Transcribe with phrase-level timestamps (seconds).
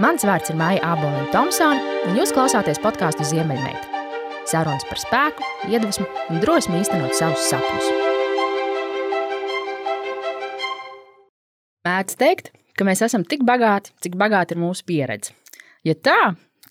[0.00, 4.00] Mans vārds ir Maija Aboliņa Thompsone, un jūs klausāties podkāstu Ziemeļmeita.
[4.48, 7.90] Sarunas par spēku, iedvesmu un drosmi īstenot savus sapņus.
[11.84, 15.36] Mēdz teikt, ka mēs esam tik bagāti, cik bagāta ir mūsu pieredze.
[15.84, 16.18] Ja tā,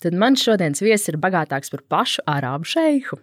[0.02, 3.22] tad mans šodienas viesis ir bagātāks par pašu arābu šeihu.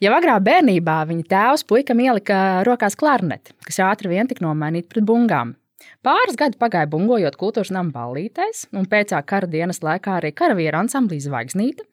[0.00, 5.04] Jau agrā bērnībā viņa tēvs puikam ielika rokās klarneti, kas ātri vien tika nomainīta pret
[5.04, 5.58] bungām.
[6.04, 11.20] Pāris gadi pagāja bungojot kultūras nama ballītēs, un pēc kara dienas laikā arī karavīra ansamblī
[11.24, 11.86] Zvaigznīte,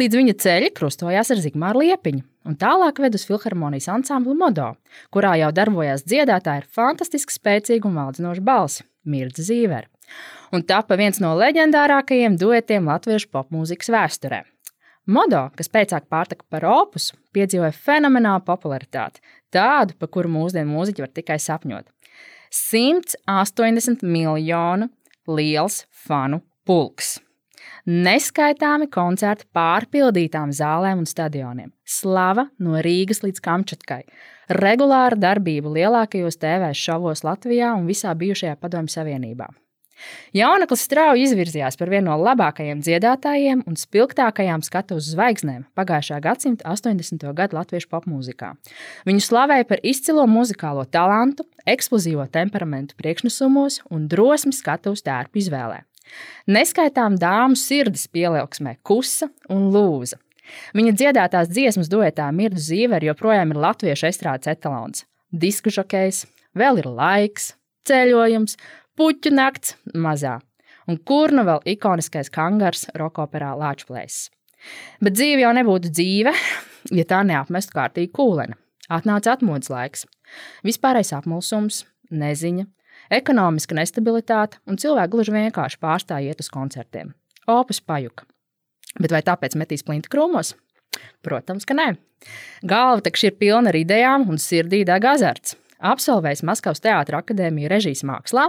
[0.00, 4.72] līdz viņa ceļi krustojās ar Zigmāru Liepiņu, un tālāk ved uz filharmonijas ansambli Modo,
[5.14, 9.88] kurā jau darbojās dziedātāja ar fantastiski spēcīgu un valdzinošu balsi- Mirza Zīvera,
[10.52, 14.44] un tapa viens no leģendārākajiem duetiem latviešu popmūzikas vēsturē.
[15.06, 19.20] Modo, kas pēcāk pārtaka par opusu, piedzīvoja fenomenālu popularitāti,
[19.54, 21.86] tādu, par kuru mūsdienu mūziķi var tikai sapņot.
[22.56, 24.88] 180 miljonu
[25.28, 27.16] liels fanu pulks.
[27.86, 34.00] Neskaitāmi koncerti pārpildītām zālēm un stadioniem, slava no Rīgas līdz Kamčatkai,
[34.58, 39.50] regulāra darbība lielākajos TV šovos Latvijā un visā bijušajā Padomju Savienībā.
[40.36, 47.24] Jauneklis strauji izvirzījās par vienu no labākajiem dziedātājiem un spilgtākajām skatuves zvaigznēm pagājušā gadsimta 80.
[47.36, 48.52] gadu latviešu popmūzikā.
[49.08, 55.82] Viņu slavēja par izcilo muzikālo talantu, eksplozīvo temperamentu priekšnesumos un drosmi skatuves tērpu izvēlē.
[56.46, 60.20] Neskaitām dāmu sirdis pielauksmē kusa un lūza.
[60.78, 65.02] Viņa dziedātās dziesmas duetā Mirdu Zīveri joprojām ir latviešu estrādes etalons.
[65.34, 66.22] Disku žokejs,
[66.54, 67.54] vēl ir laiks,
[67.90, 68.54] ceļojums,
[68.96, 70.38] puķu nakts mazā,
[70.88, 74.26] un kur nu vēl ikoniskais kangars rokoperā Lāčplēs.
[75.04, 76.32] Bet dzīve jau nebūtu dzīve,
[76.96, 78.56] ja tā neapmestu kārtīgi kūleni.
[78.92, 80.06] Atnāca atmodas laiks,
[80.66, 81.82] vispārējais apmulsums,
[82.14, 82.66] neziņa,
[83.18, 87.12] ekonomiska nestabilitāte, un cilvēki gluži vienkārši pārstāja iet uz koncertiem.
[87.50, 88.26] Opus pajuka.
[88.96, 90.54] Bet vai tāpēc metīs plinti krūmos?
[91.26, 91.92] Protams, ka nē.
[92.64, 95.58] Galva taču ir pilna ar idejām un sirdī deg azarts.
[95.84, 98.48] Absolvējis Maskavas Teātras akadēmiju režijas mākslā,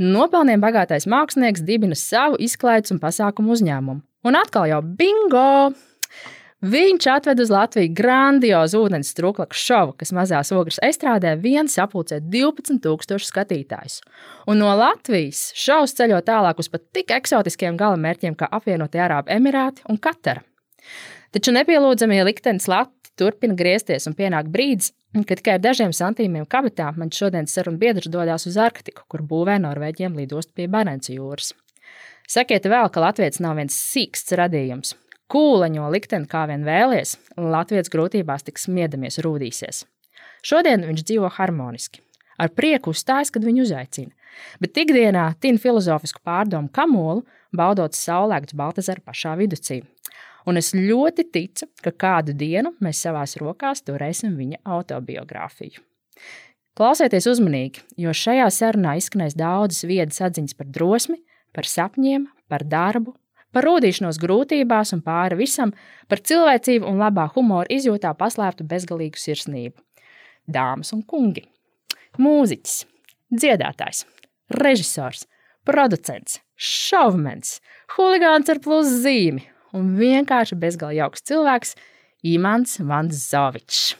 [0.00, 4.02] nopelniem bagātais mākslinieks dibina savu izklaides un pasākumu uzņēmumu.
[4.26, 5.72] Un atkal jau bingo!
[6.66, 13.28] Viņš atved uz Latviju grandiozu ūdens struklaku šovu, kas mazās ogles estrādē viens sapulcē 12,000
[13.28, 14.00] skatītājus.
[14.48, 19.84] Un no Latvijas šovs ceļo tālāk uz pat tik eksotiskiem galamērķiem kā apvienotie Arābu Emirāti
[19.92, 20.42] un Katara.
[21.36, 24.92] Taču nepielūdzamie liktenis Latvijas turpina griezties un pienāk brīdis,
[25.24, 29.56] ka tikai ar dažiem santīmiem kabatā man šodienas sarunu biedrs dodas uz Arktiku, kur būvē
[29.62, 31.54] Norvēģiem lidostu pie Barenci jūras.
[32.28, 34.96] Sakiet vēl, ka Latvijas nav viens sīksts radījums.
[35.32, 39.84] Kūleņo likteni kā vien vēlies, Latvijas grūtībās tik smiedamies rūdīsies.
[40.46, 42.02] Šodien viņš dzīvo harmoniski.
[42.36, 44.12] Ar prieku uzstājas, kad viņu uzaicina,
[44.60, 47.24] bet ikdienā tina filozofisku pārdomu kamolu,
[47.56, 49.80] baudot saulēktas Baltazara pašā viducī
[50.46, 55.82] un es ļoti ticu, ka kādu dienu mēs savās rokās turēsim viņa autobiogrāfiju.
[56.76, 61.22] Klausieties uzmanīgi, jo šajā sarunā izskanēs daudzas viedas atziņas par drosmi,
[61.56, 63.14] par sapņiem, par darbu,
[63.56, 65.72] par rūtīšanos grūtībās un pāri visam,
[66.10, 69.80] par cilvēcību un labā humora izjūtā paslēptu bezgalīgu sirsnību.
[70.46, 71.46] Dāmas un kungi,
[72.20, 72.76] mūziķis,
[73.32, 74.04] dziedātājs,
[74.60, 75.24] režisors,
[75.66, 77.56] producents, šovmens,
[77.96, 81.74] huligāns ar plus zīmi un vienkārši bezgalīgi jauks cilvēks-
[82.34, 83.96] Imants Vanzovičs.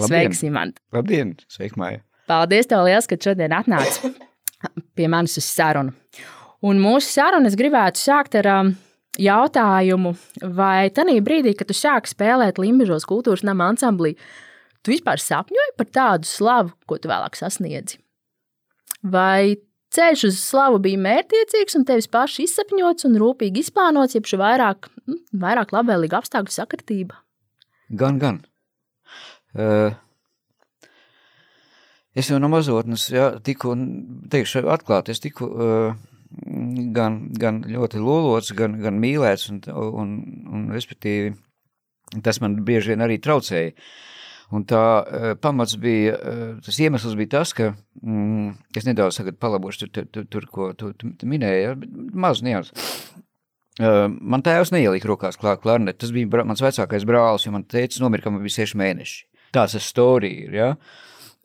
[0.00, 0.80] Sveiks, Imants!
[0.92, 1.34] Labdien!
[1.48, 2.02] Sveiki, Maija!
[2.30, 4.12] Paldies, tev liels, ka šodien atnāci
[4.96, 5.92] pie manis uz sarunu.
[6.62, 8.74] Un mūsu sarunu es gribētu sākt ar um,
[9.20, 10.12] jautājumu,
[10.56, 14.14] vai tajā brīdī, kad tu sāki spēlēt Limbaģos kultūras nama ansamblī,
[14.84, 17.98] tu vispār sapņoji par tādu slavu, ko tu vēlāk sasniedzi?
[19.00, 19.56] Vai
[19.94, 25.18] ceļš uz slavu bija mērķiecīgs un tevis paši izsapņots un rūpīgi izplānots, jeb vairāk, nu,
[25.44, 27.18] vairāk labvēlīga apstākļu sakritība?
[27.90, 28.42] Gan, gan.
[29.50, 29.90] Uh,
[32.14, 33.74] es jau no mazotnes, jā, tiku,
[34.30, 35.96] teikšu atklāti, es tiku uh,
[36.94, 40.14] gan, gan ļoti lolots, gan, gan mīlēts, un, un,
[40.54, 41.34] un respektīvi,
[42.22, 43.74] tas man bieži vien arī traucēja.
[43.74, 44.09] Uh,
[44.50, 47.70] Un tā uh, pamats bija, uh, tas iemesls bija tas, ka
[48.02, 51.74] mm, es nedaudz palabošu tur, tur, tur, ko tu, tu, tu minēji, ja,
[52.18, 52.72] maz nians.
[53.80, 58.02] Uh, man tēvs neielika rokās klarneti, tas bija bra, mans vecākais brālis, jo man teica
[58.02, 59.22] nomira, ka man bija seši mēneši.
[59.54, 59.92] Tāds tas
[60.26, 60.72] ir, ja.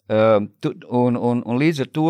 [0.10, 2.10] Uh, tu, un, un, un līdz ar to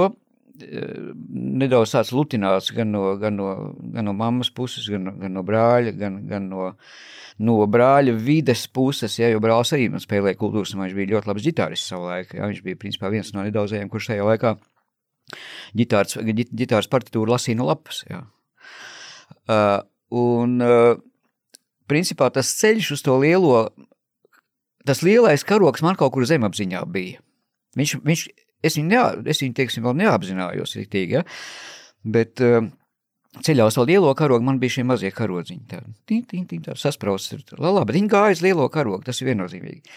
[0.55, 3.49] nedaudz tāds lutināts gan no, gan no,
[3.95, 6.69] gan no mammas puses, gan, gan no brāļa, gan, gan no,
[7.43, 11.31] no brāļa vides puses, ja, jo brālis arī man spēlēja kultūras, un viņš bija ļoti
[11.31, 14.55] labs ģitārists savu laiku, ja, viņš bija principā viens no nedaudzajiem, kurš tajā laikā
[15.75, 18.23] ģitārs, ģitārs partitūru lasīja no lapas, ja.
[19.49, 19.81] Uh,
[20.15, 20.95] un, uh,
[21.91, 23.67] principā, tas ceļš uz to lielo,
[24.85, 27.21] tas lielais karoks man kaut kur zemapziņā bija.
[27.75, 28.27] Viņš, viņš,
[28.65, 31.23] es viņu, neā, es viņu teiksim, vēl neapzinājos riktīgi, ja?
[32.15, 32.65] bet uh,
[33.43, 35.63] ceļā uz to lielo karogu man bija šie mazie karodziņi.
[35.71, 37.45] Tā, tīm, tīm, tīm, tā sasprausts ir.
[37.57, 39.95] Labi, bet viņi gāja uz lielo karogu, tas ir viennozīmīgi.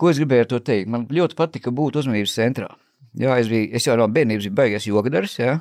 [0.00, 0.90] Ko es gribēju ar to teikt?
[0.92, 2.70] Man ļoti patika būt uzmanības centrā.
[3.18, 5.58] Jā, es, biju, es jau no bērnības biju beigas jogadars, jā.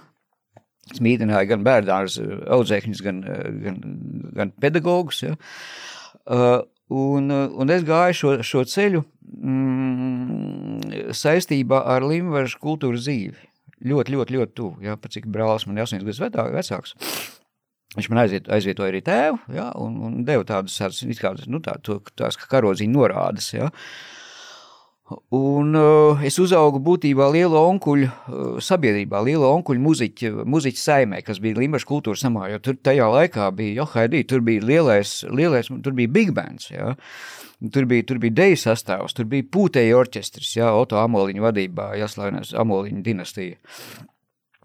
[0.89, 2.17] Es mītināju gan bērnās
[2.56, 3.21] audzēkņus, gan,
[3.65, 3.79] gan,
[4.38, 5.35] gan pedagogus, jā.
[6.29, 6.61] Uh,
[6.94, 9.03] un, un es gāju šo, šo ceļu
[9.37, 13.47] mm, saistībā ar Limvaržu kultūras dzīvi.
[13.89, 16.95] Ļoti, ļoti, ļoti tuvu, jā, pat cik brālis man ir 8 gadus vecāks.
[17.95, 22.01] Viņš man aiziet, aizvietoja arī tēvu, jā, un, un deva tādas, tādas, nu, tā, to,
[22.19, 23.69] tās karodziņu norādes, jā.
[23.69, 24.19] Uh,
[25.33, 31.39] Un uh, es uzaugu būtībā lielo onkuļu uh, sabiedrībā, lielo onkuļu muziķu, muziķu saimē, kas
[31.41, 35.71] bija Limbaša kultūras samā, jo tur tajā laikā bija, jo haidī, tur bija lielais, lielais,
[35.85, 36.94] tur bija big bands, jā.
[37.73, 42.53] Tur bija, tur bija deju sastāvs, tur bija pūtēji orķestris, jā, Oto Amoliņu vadībā, jāslainās
[42.53, 43.57] Amoliņu dinastija.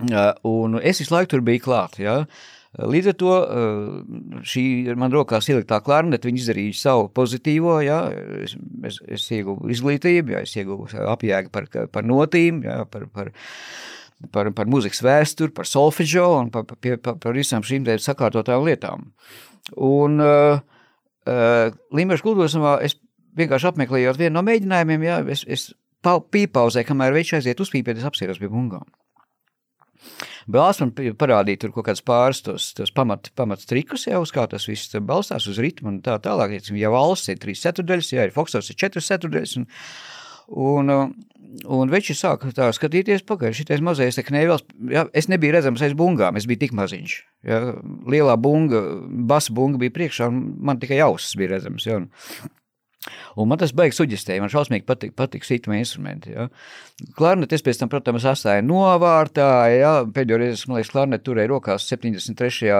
[0.05, 2.21] Uh, un es visu laiku tur biju klāt, jā.
[2.21, 4.65] Uh, Līdz ar to eh, šī
[4.99, 7.99] man rokās ieliktā klarnete, viņi izdarīja savu pozitīvo, jā,
[8.43, 8.57] es,
[9.07, 13.31] es, ieguvu izglītību, jā, es ieguvu apjēgu par, par notīm, jā, par, par,
[14.35, 18.67] par, par muzikas vēsturi, par solfeģo un par, par, par, par visām šīm te sakārtotām
[18.67, 19.07] lietām.
[19.79, 20.59] Un uh,
[21.31, 22.99] uh, Limbaša kultūrsamā es
[23.39, 25.71] vienkārši apmeklējot vienu no mēģinājumiem, jā, es, es
[26.05, 28.85] pīpauzēju, kamēr viņš aiziet uzpīpēt, es apsieros pie bungām.
[30.51, 34.47] Brālis man parādīja tur kaut kādus pāris tos, tos pamat, pamat trikus jau, uz kā
[34.51, 36.59] tas viss balstās uz ritmu un tā tālāk.
[36.77, 39.69] Ja valsts ir trīs ceturdaļas, ja ir foksors ir četras ceturdaļas, un,
[40.65, 40.95] un,
[41.79, 45.97] un veči sāka tā skatīties pakaļ, šitais mazais te knēvels, ja, es nebiju redzams aiz
[45.97, 47.17] bungām, es biju tik maziņš.
[47.49, 47.63] Ja,
[48.11, 48.85] lielā bunga,
[49.31, 51.89] basa bunga bija priekšā, un man tikai ausis bija redzams.
[51.89, 52.11] Ja, un,
[53.37, 56.33] Un man tas beigas suģistēja, man šausmīgi patīk, patīk situmē instrumenti.
[56.33, 56.47] Ja.
[57.19, 59.93] Klarnetes pēc tam, protams, astāja novārtā, ja.
[60.15, 62.71] pēdējo reizi, man liekas, klarneti turēja rokās 73.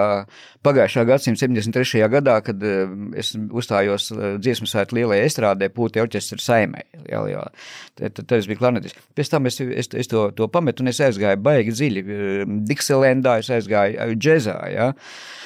[0.65, 2.03] pagājušā gadsimta 73.
[2.15, 6.85] gadā, kad eh, es uzstājos eh, dziesmu sētu lielajai estrādē, pūti orķestra saimē.
[7.11, 7.45] Ja, ja.
[7.99, 8.97] Tad, tad es biju klarnetis.
[9.17, 12.05] Pēc tam es, es, es to, to pametu un es aizgāju baigi dziļi.
[12.71, 14.93] Dixielendā es aizgāju džezā, ja.
[14.95, 15.43] Eh,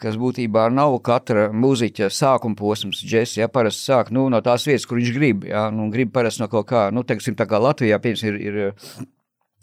[0.00, 4.84] kas būtībā nav katra mūziķa sākuma posms, džeks, ja parasti sāk nu, no tās vietas,
[4.88, 8.00] kur viņš grib, ja, nu, grib parasti no kaut kā, nu, teiksim, tā kā Latvijā,
[8.02, 9.06] piemēram, ir, ir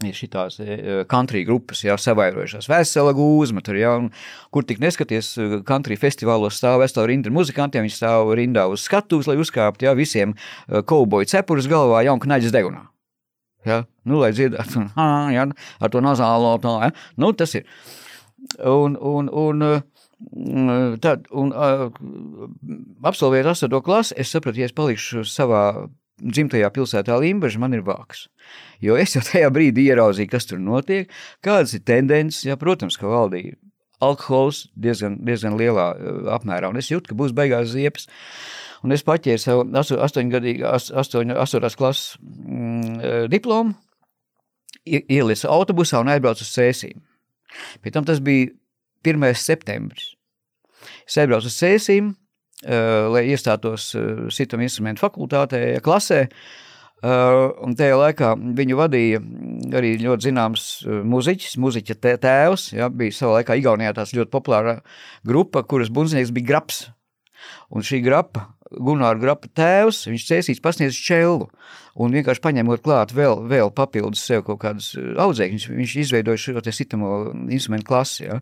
[0.07, 2.67] ir šīs eh, country grupas, jau savairojušās.
[2.71, 3.93] Vesela gūzma, tur jau,
[4.53, 9.29] kur tik neskaties, eh, country festivālos stāv vesela rinda muzikantiem, viņi stāv rindā uz skatuves,
[9.29, 10.35] lai uzkāptu, jā, visiem
[10.67, 12.87] kauboju cepurus galvā, jau un knaļas degunā.
[13.67, 13.83] Ja?
[14.03, 14.87] Nu, lai dziedātu,
[15.37, 15.47] ja?
[15.79, 16.95] ar to nazālo, tā, ja?
[17.17, 17.67] nu, tas ir.
[18.59, 19.65] Un, un, un,
[20.19, 21.87] mm, tad, un uh,
[23.07, 23.81] absolvējot 8.
[23.85, 25.63] klasi, es sapratu, ja es palikšu savā
[26.23, 28.27] dzimtajā pilsētā Limbaģa, man ir vāks.
[28.83, 31.11] Jo es jau tajā brīdī ieraudzīju, kas tur notiek,
[31.43, 32.43] kādas ir tendences.
[32.47, 33.57] Ja, protams, ka valdīja
[34.03, 35.93] alkohols diezgan, diezgan lielā
[36.35, 38.09] apmērā, un es jūtu, ka būs beigās ziepes.
[38.83, 43.77] Un es paķēru savu astoņgadīgu, astoņu, astoņās klases mm, diplomu,
[44.83, 46.99] ielicu autobusā un aizbraucu uz sēsīm.
[47.83, 48.51] Pēc tam tas bija
[49.05, 49.29] 1.
[49.39, 50.13] septembris.
[51.07, 56.27] Es aizbraucu uz Cēsīm, uh, lai iestātos uh, sitam instrumentu fakultātē, klasē,
[57.03, 59.17] Uh, un tajā laikā viņu vadīja
[59.75, 62.69] arī ļoti zināms muziķis, muziķa tēvs.
[62.77, 64.77] Ja, bija savā laikā Igaunijā tāds ļoti populāra
[65.27, 66.85] grupa, kuras bundzinieks bija Graps.
[67.75, 71.49] Un šī grapa Gunārs Grapa tēvs, viņš cēsīs pasniedz čellu,
[71.99, 76.65] un vienkārši paņemot klāt vēl, vēl papildus sev kaut kādus uh, audzēkņus, viņš izveidoja šo
[76.69, 77.13] sitamo
[77.49, 78.41] instrumentu klasi, ja.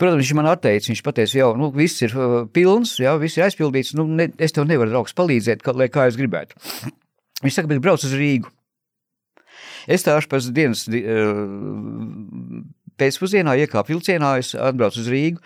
[0.00, 3.46] Protams, viņš man atteica, viņš pateica, jau, nu, viss ir uh, pilns, jā, viss ir
[3.46, 6.58] aizpildīts, nu, ne, es tev nevaru, draugs, palīdzēt, kā, lai kā es gribētu.
[7.42, 8.50] Viņš saka, bet brauc uz Rīgu.
[9.90, 10.94] Es stāšu pēc dienas uh,
[13.02, 15.42] pēcpusdienā iekāpu vilcienā, es atbraucu uz Rīgu,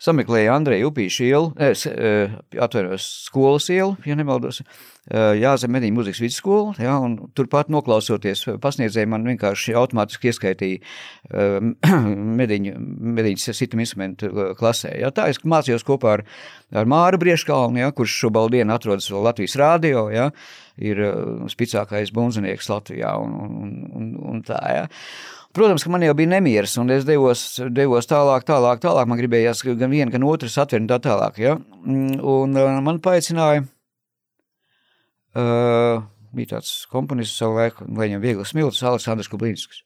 [0.00, 1.84] sameklēju Andreju Upīšu ielu, es
[2.56, 4.62] atveros skolas ielu, ja nemaldos,
[5.10, 11.40] Jāzem Medīņu muzikas vidusskolu, ja, un turpat noklausoties pasniedzēji man vienkārši automātiski ieskaitīja
[12.40, 12.74] Mediņu,
[13.18, 14.92] Mediņas sitam instrumentu klasē.
[15.00, 15.10] Ja.
[15.16, 16.24] Tā es mācījos kopā ar,
[16.76, 20.28] ar Māru Brieškalnu, ja, kurš šobrīd dienu atrodas Latvijas rādio, ja,
[20.78, 21.02] ir
[21.50, 24.86] spicākais bunzinieks Latvijā un, un, un, un tā, ja.
[25.56, 27.40] Protams, ka man jau bija nemieris, un es devos,
[27.74, 29.08] devos tālāk, tālāk, tālāk.
[29.10, 31.40] Man gribējās gan vienu, gan otru satveru, un tā tālāk.
[31.42, 31.56] Ja?
[31.82, 32.54] Mm, un
[32.86, 33.64] man paaicināja,
[35.34, 36.04] uh,
[36.36, 39.82] bija tāds komponists savu laiku, lai viņam viegli smilts, Aleksandrs Kublīnskis.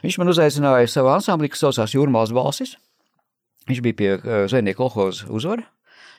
[0.00, 2.78] Viņš man uzaicināja savā ansamblī, kas saucās Jūrmāls balsis.
[3.68, 5.66] Viņš bija pie uh, Zvejnieku kolhoza uzvara.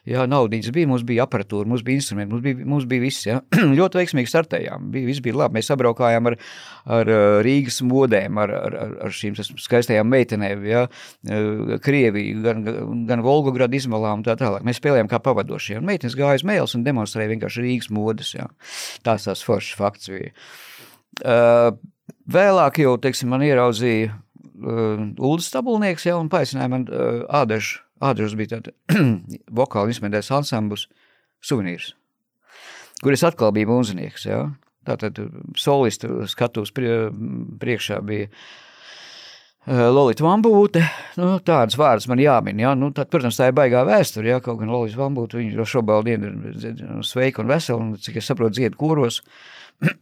[0.10, 3.26] Jā, naudas bija, mums bija aparatūra, mums bija instrumenti, mums bija, mums bija viss.
[3.28, 3.36] Ja.
[3.80, 4.88] ļoti veiksmīgi startējām.
[4.94, 5.60] Bija, viss bija labi.
[5.60, 6.38] Mēs sabraukājām ar,
[6.98, 7.12] ar
[7.46, 10.88] Rīgas modēm, ar, ar, ar šīm skaistajām meitenēm, ja.
[11.86, 12.66] Krieviju, gan,
[13.12, 14.66] gan Volgogradu izmalām un tā tālāk.
[14.66, 15.78] Mēs spēlējām kā pavadošie.
[15.78, 18.34] Un meitenes gāja uz mēles un demonstrēja vienkārši Rīgas modes.
[18.34, 18.50] Ja.
[19.06, 20.34] Tās tās foršas fakts bija.
[21.22, 21.78] Uh,
[22.26, 28.34] vēlāk jau, teiksim, man ieraudzīja uh, Uldis Stabulnieks, ja, un paaicināja man uh, ādešu Ādrus
[28.38, 28.74] bija tāds
[29.60, 30.88] vokāli izmēdējis ansambus
[31.46, 31.94] suvenīrs,
[33.02, 34.48] kur es atkal biju mūzinieks, ja?
[34.88, 35.20] Tātad
[35.62, 40.82] solistu skatus priekšā bija eh, Lolita Vambūte,
[41.22, 42.74] nu, tādas vārdas man jāmin, ja?
[42.74, 44.40] nu, tad, protams, tā ir baigā vēsture, ja?
[44.42, 48.74] kaut gan Lolita Vambūte, viņa šobrīd ir sveika un vesela, un, cik es saprotu, dzied
[48.80, 49.22] koros.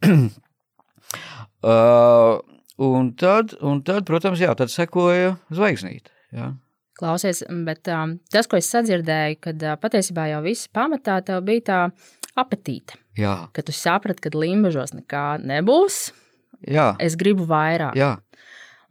[1.68, 2.40] uh,
[2.80, 6.54] un, tad, un tad, protams, jā, tad sekoja zvaigznīte, ja?
[7.00, 11.64] Klausies, bet um, tas, ko es sadzirdēju, kad uh, patiesībā jau viss pamatā tev bija
[11.70, 11.78] tā
[12.40, 12.98] apetīte.
[13.18, 13.36] Jā.
[13.56, 16.10] Kad tu saprati, ka limbažos nekā nebūs.
[16.68, 16.92] Jā.
[17.00, 17.96] Es gribu vairāk.
[17.96, 18.18] Jā.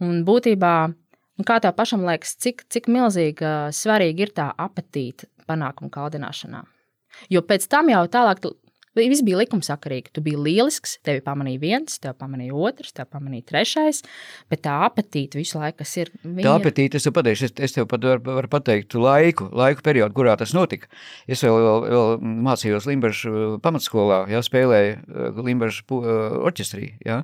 [0.01, 5.91] Un būtībā, nu, kā tev pašam liekas, cik, cik milzīgi svarīgi ir tā apetīte panākumu
[5.93, 6.63] kaldināšanā?
[7.33, 8.41] Jo pēc tam jau tālāk
[8.97, 10.09] Viss bija likumsakarīgi.
[10.15, 14.01] Tu biji lielisks, tevi pamanīja viens, tevi pamanīja otrs, tevi pamanīja trešais.
[14.49, 16.11] Bet tā apetīte visu laiku ir.
[16.25, 20.15] Tā apetīte, es tev pateikšu, es, es tev pat varu, varu pateikt laiku, laiku periodu,
[20.17, 20.89] kurā tas notika.
[21.29, 26.13] Es vēl, vēl, vēl mācījos Limbaģa uh, pamatskolā, jā, spēlēju uh, Limbaģa uh,
[26.49, 26.95] orķestrī.
[27.05, 27.21] Jā.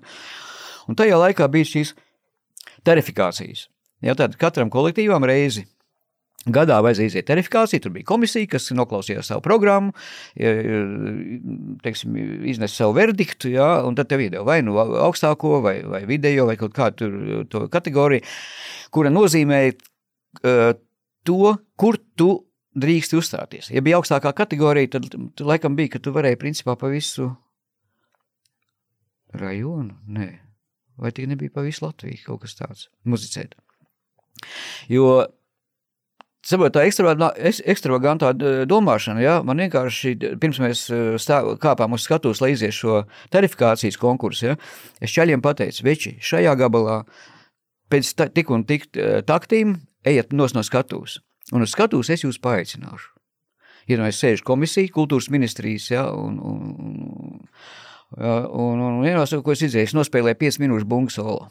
[0.85, 1.95] Un tajā laikā bija šīs
[2.85, 3.71] tarifikācijas.
[4.05, 5.65] Jā, tad katram kolektīvam reizi
[6.45, 9.95] Gadā vajadzēja iziet terifikāciju, tur bija komisija, kas noklausījās savu programmu,
[11.81, 12.17] teiksim,
[12.51, 16.57] iznesa savu verdiktu, ja, un tad tev iedeva vai nu augstāko, vai, vai vidējo, vai
[16.59, 18.21] kaut kādu to kategoriju,
[18.93, 20.75] kura nozīmē uh,
[21.25, 22.29] to, kur tu
[22.77, 23.71] drīkst uzstāties.
[23.73, 27.31] Ja bija augstākā kategorija, tad, tad laikam bija, ka tu varēji principā pa visu
[29.33, 30.27] rajonu, nē,
[31.01, 33.57] vai tik nebija pa visu Latviju kaut kas tāds, muzicēt.
[34.91, 35.25] Jo
[36.45, 38.29] Saprot, tā ekstravagantā
[38.69, 40.11] domāšana, ja, man vienkārši
[40.41, 40.83] pirms mēs
[41.21, 42.99] stāv, kāpām uz skatuves, lai izies šo
[43.33, 44.57] tarifikācijas konkursu, ja,
[45.01, 46.99] es čaļiem pateicu, veči, šajā gabalā
[47.89, 48.85] pēc ta, tik un tik
[49.25, 51.17] taktīm ejiet nos no skatuves.
[51.53, 53.11] Un uz skatuves es jūs paaicināšu.
[53.89, 57.41] Ja nu es sēžu komisiju, kultūras ministrijas, ja, un, un,
[58.17, 61.49] ja, un, un vienās, ko es izēju, es nospēlēju 5 minūšu bungu solo.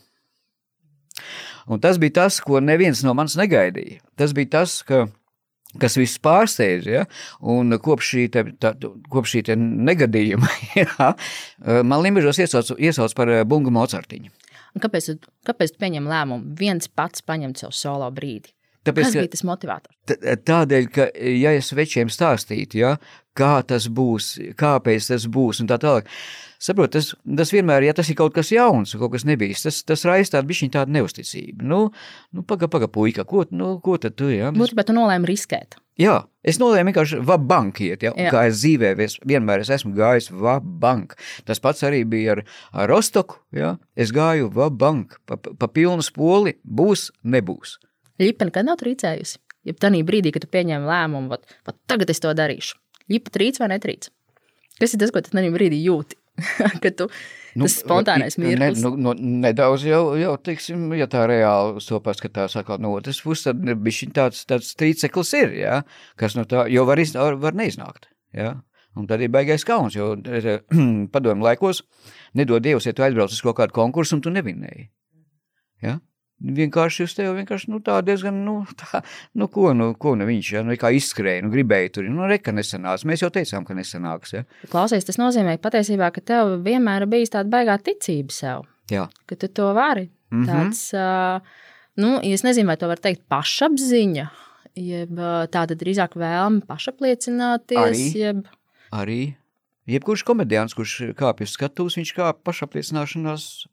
[1.70, 4.02] Un tas bija tas, ko neviens no manis negaidīja.
[4.20, 5.06] Tas bija tas, ka
[5.80, 6.88] kas visus pārsteidz.
[6.90, 7.04] Ja?
[7.40, 8.74] Un kopš šī, te, tā,
[9.12, 11.12] kopš šī negadījuma ja?
[11.82, 14.32] man Limbaģos iesauc, iesauc par eh, bungu Mocartiņu.
[14.82, 15.12] Kāpēc,
[15.46, 18.50] kāpēc tu pieņem lēmumu viens pats paņemt savu solo brīdi?
[18.84, 19.94] Tāpēc, Kas bija tas motivators?
[20.44, 22.90] Tādēļ, ka, ja es večiem stāstītu, ja,
[23.38, 26.10] kā tas būs, kāpēc tas būs, un tā tālāk,
[26.64, 30.04] Saprot, tas, tas vienmēr, ja tas ir kaut kas jauns, kaut kas nebijis, tas, tas
[30.08, 31.66] raisa tādu bišķiņu tādu neusticību.
[31.68, 31.80] Nu,
[32.32, 34.48] nu paga, paga, puika, ko, nu, ko tad tu, jā?
[34.54, 35.76] Būtībā tu nolēmi riskēt.
[36.00, 38.32] Jā, es nolēmu vienkārši vabank iet, ja, jā.
[38.32, 41.14] kā es dzīvē es, vienmēr es esmu gājis vabank.
[41.44, 42.42] Tas pats arī bija ar,
[42.72, 47.76] ar Rostoku, ja, es gāju vabank, pa, pa pilnu spoli, būs, nebūs.
[48.24, 49.38] Ļipa nekad nav trīcējusi.
[49.68, 52.80] Ja tādā brīdī, kad tu pieņem lēmumu, vat, vat tagad es to darīšu,
[53.12, 54.08] ļipa trīc vai netrīc?
[54.80, 56.18] Kas ir tas, ko tu tajā brīdī jūti?
[56.82, 57.08] ka tu
[57.54, 58.80] nu, tas spontānais mirklis.
[58.82, 59.14] Ne, nu, nu,
[59.44, 64.14] nedaudz jau, jau, teiksim, ja tā reāli to paskatās atkal no otras puses, tad bišķiņ
[64.16, 65.80] tāds, tāds trīceklis ir, jā,
[66.20, 68.56] kas no tā, jo var, iz, var, neiznākt, jā.
[68.94, 70.12] Un tad ir baigais kauns, jo
[71.14, 71.82] padomu laikos
[72.38, 74.90] nedod Dievs, ja tu aizbrauc uz kaut kādu konkursu un tu nevinēji.
[75.82, 75.98] Ja?
[76.44, 79.00] Vienkārši uz tevi vienkārši, nu, tā diezgan, nu, tā,
[79.38, 83.08] nu, ko, nu, ko nu viņš, ja, nu, izskrēja, nu, gribēja tur, nu, reka nesanāca,
[83.08, 84.44] mēs jau teicām, ka nesanāks, ja.
[84.72, 88.66] Klausies, tas nozīmē patiesībā, ka tev vienmēr bijis tāda baigā ticība sev.
[88.92, 89.08] Jā.
[89.30, 90.10] Ka tu to vari.
[90.30, 90.50] Mm -hmm.
[90.50, 90.82] Tāds,
[91.96, 94.28] nu, es nezinu, vai to var teikt pašapziņa,
[94.74, 95.10] jeb
[95.50, 98.46] tāda drīzāk vēlme pašapliecināties, arī, jeb...
[98.92, 99.34] Arī.
[99.86, 103.66] Jebkurš komediants, kurš kāpj uz skatuves, viņš kāp pašapliecināšanās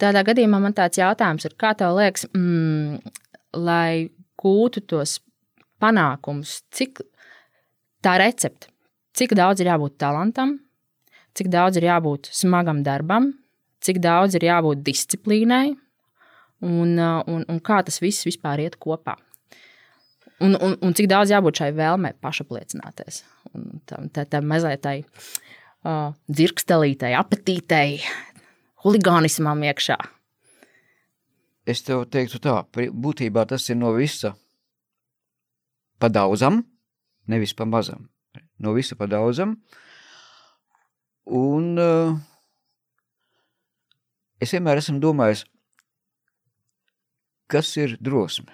[0.00, 3.00] Tādā gadījumā man tāds jautājums ir, kā tev liekas, mm,
[3.60, 4.08] lai
[4.40, 5.18] gūtu tos
[5.82, 7.02] panākumus, cik
[8.04, 8.70] tā recepte,
[9.16, 10.58] cik daudz ir jābūt talantam,
[11.36, 13.32] cik daudz ir jābūt smagam darbam,
[13.84, 15.74] cik daudz ir jābūt disciplīnai
[16.64, 19.18] un, un, un kā tas viss vispār iet kopā.
[20.42, 23.22] Un, un, un cik daudz jābūt šai vēlmei pašapliecināties.
[23.88, 28.00] Tam tā, tā mazliet tai uh, dzirkstelītai, apetītei,
[28.84, 29.98] huligānismam iekšā?
[31.64, 34.34] Es tev teiktu tā, būtībā tas ir no visa.
[35.98, 36.64] pa daudzam,
[37.26, 38.10] nevis pa mazam.
[38.58, 39.56] No visa pa daudzam.
[41.24, 42.18] Un uh,
[44.40, 45.46] es vienmēr esmu domājis,
[47.48, 48.52] kas ir drosme?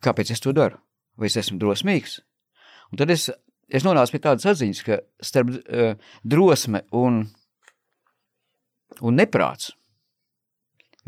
[0.00, 0.78] Kāpēc es to daru?
[1.18, 2.20] Vai es esmu drosmīgs?
[2.92, 3.28] Un tad es,
[3.68, 7.26] es nonācu pie tādas atziņas, ka starp uh, drosme un,
[9.00, 9.72] un neprāts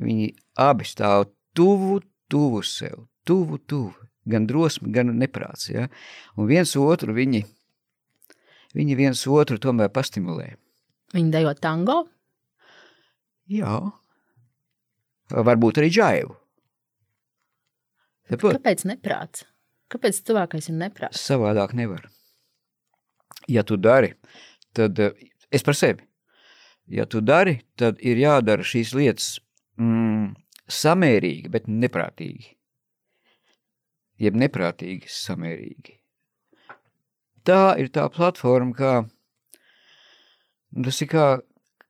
[0.00, 3.94] viņi abi stāv tuvu, tuvu sev, tuvu, tuvu.
[4.30, 5.70] Gan drosme, gan neprāts.
[5.72, 5.88] Ja?
[6.36, 7.40] Un viens otru viņi,
[8.76, 10.52] viņi viens otru tomēr pastimulē.
[11.16, 12.02] Viņi dejo tango?
[13.50, 13.80] Jā.
[15.32, 16.36] Varbūt arī džaivu.
[18.30, 18.60] Saprot?
[18.60, 19.46] Kāpēc neprāts?
[19.90, 21.24] Kāpēc cilvēkais ir neprāts?
[21.24, 22.04] Savādāk nevar.
[23.50, 24.12] Ja tu dari,
[24.76, 26.04] tad es par sevi.
[26.90, 29.36] Ja tu dari, tad ir jādara šīs lietas
[29.78, 30.32] mm,
[30.70, 32.56] samērīgi, bet neprātīgi.
[34.20, 35.96] Jeb neprātīgi, samērīgi.
[37.46, 38.92] Tā ir tā platforma, kā
[40.84, 41.26] tas ir kā,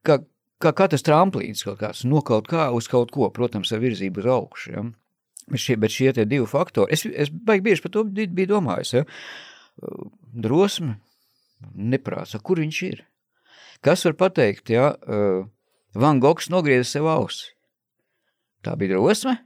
[0.06, 0.20] kā,
[0.62, 4.30] kā katrs tramplīns kaut kāds, no kaut kā uz kaut ko, protams, ar virzību uz
[4.36, 4.72] augšu.
[4.76, 4.84] Ja?
[5.50, 9.06] Bet šie, bet šie divi faktori, es, es baigi bieži par to biju domājis, ja?
[10.44, 10.98] drosme,
[11.74, 13.06] neprāts, kur viņš ir?
[13.84, 14.92] Kas var pateikt, ja
[15.96, 17.54] Van Gogs nogrieza sev ausi?
[18.60, 19.38] Tā bija drosme,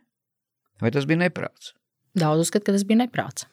[0.82, 1.72] vai tas bija neprāts?
[2.18, 3.46] Daudz uzskata, ka tas bija neprāts.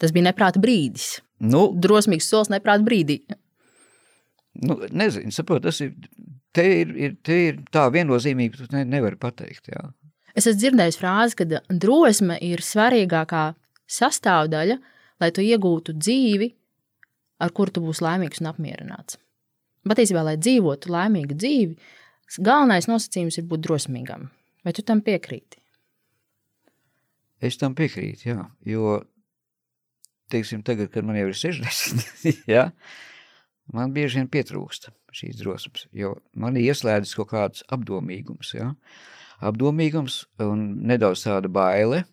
[0.00, 1.18] Tas bija neprāta brīdis.
[1.44, 3.20] Nu, Drosmīgs solis neprāta brīdī.
[4.64, 5.94] Nu, nezinu, saprot, tas ir,
[6.54, 9.88] te ir, ir, te ir tā viennozīmīgi, tu ne, nevari pateikt, jā.
[10.34, 13.44] Es esmu dzirdējis frāzi, ka drosme ir svarīgākā
[13.90, 14.78] sastāvdaļa,
[15.22, 16.50] lai tu iegūtu dzīvi,
[17.44, 19.18] ar kuru tu būsi laimīgs un apmierināts.
[19.84, 21.74] Patiesībā, lai dzīvotu laimīgu dzīvi,
[22.40, 24.30] galvenais nosacījums ir būt drosmīgam.
[24.64, 25.60] Vai tu tam piekrīti?
[27.44, 28.94] Es tam piekrītu, jā, jo,
[30.32, 32.70] teiksim, tagad, kad man jau ir 60, jā,
[33.74, 38.70] man bieži vien pietrūkst šīs drosmes, jo man ir ieslēdzis kaut kāds apdomīgums, jā,
[39.44, 42.06] apdomīgums un nedaudz tāda baile,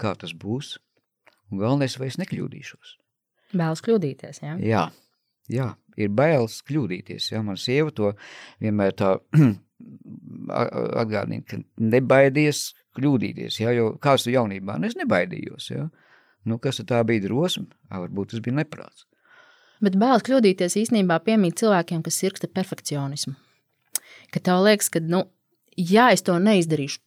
[0.00, 0.74] kā tas būs,
[1.52, 2.96] un galvenais, vai es nekļūdīšos.
[3.54, 4.56] Bailes kļūdīties, jā?
[4.66, 4.86] Jā,
[5.52, 8.12] jā, ir bailes kļūdīties, jā, man sieva to
[8.62, 9.16] vienmēr tā
[11.02, 15.88] atgādina, ka nebaidies kļūdīties, ja, jo kāds tu jaunībā, nu es nebaidījos, ja.
[16.46, 17.66] Nu, kas tā bija drosme?
[17.90, 19.08] Varbūt tas bija neprāts.
[19.82, 23.34] Bet bailes kļūdīties īstenībā piemīt cilvēkiem, kas sirksta perfekcionismu.
[24.32, 25.24] Ka tev liekas, ka, nu,
[25.76, 27.02] ja es to neizdarīšu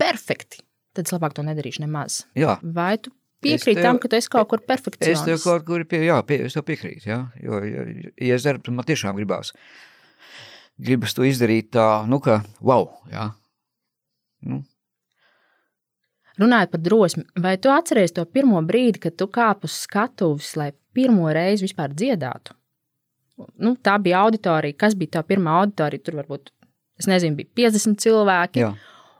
[0.00, 0.62] perfekti,
[0.96, 2.22] tad es labāk to nedarīšu nemaz.
[2.38, 2.56] Jā.
[2.62, 3.12] Vai tu
[3.46, 5.24] piekrīti tam, ka tu esi kaut kur perfekcionists?
[5.24, 7.20] Es tev kaut kur pie, jā, pie, es tev piekrītu, jā.
[7.42, 7.84] Jo, ja,
[8.28, 9.54] ja es tad man tiešām gribās
[10.76, 13.30] gribas to izdarīt tā, nu, ka wow, jā.
[14.46, 14.62] Nu.
[16.36, 20.70] Runājot par drosmi, vai tu atceries to pirmo brīdi, kad tu kāp uz skatuves, lai
[20.96, 22.52] pirmo reizi vispār dziedātu?
[23.60, 24.76] Nu, tā bija auditorija.
[24.80, 26.04] Kas bija tā pirmā auditorija?
[26.04, 26.52] Tur varbūt,
[27.00, 28.62] es nezinu, bija 50 cilvēki.
[28.64, 28.70] Jā.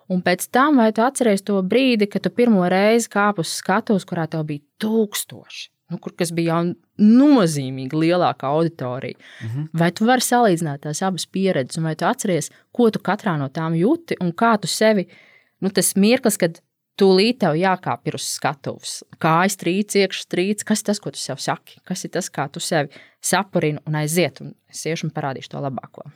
[0.09, 4.07] Un pēc tam, vai tu atceries to brīdi, kad tu pirmo reizi kāp uz skatuves,
[4.07, 5.71] kurā tev bija tūkstoši?
[5.89, 9.19] nu, kur, kas bija jau nozīmīgi lielāka auditorija.
[9.43, 9.69] Mm -hmm.
[9.73, 13.49] Vai tu vari salīdzināt tās abas pieredzes, un vai tu atceries, ko tu katrā no
[13.49, 15.07] tām jūti, un kā tu sevi,
[15.61, 16.61] nu, tas mirklis, kad
[16.97, 21.37] tūlīt tev jākāp ir uz skatuves, kājas trīc, iekšā trīc, kas tas, ko tu sev
[21.37, 22.89] saki, kas ir tas, kā tu sevi
[23.21, 26.11] sapurini un aiziet, un es iešu un parādīšu to labāko.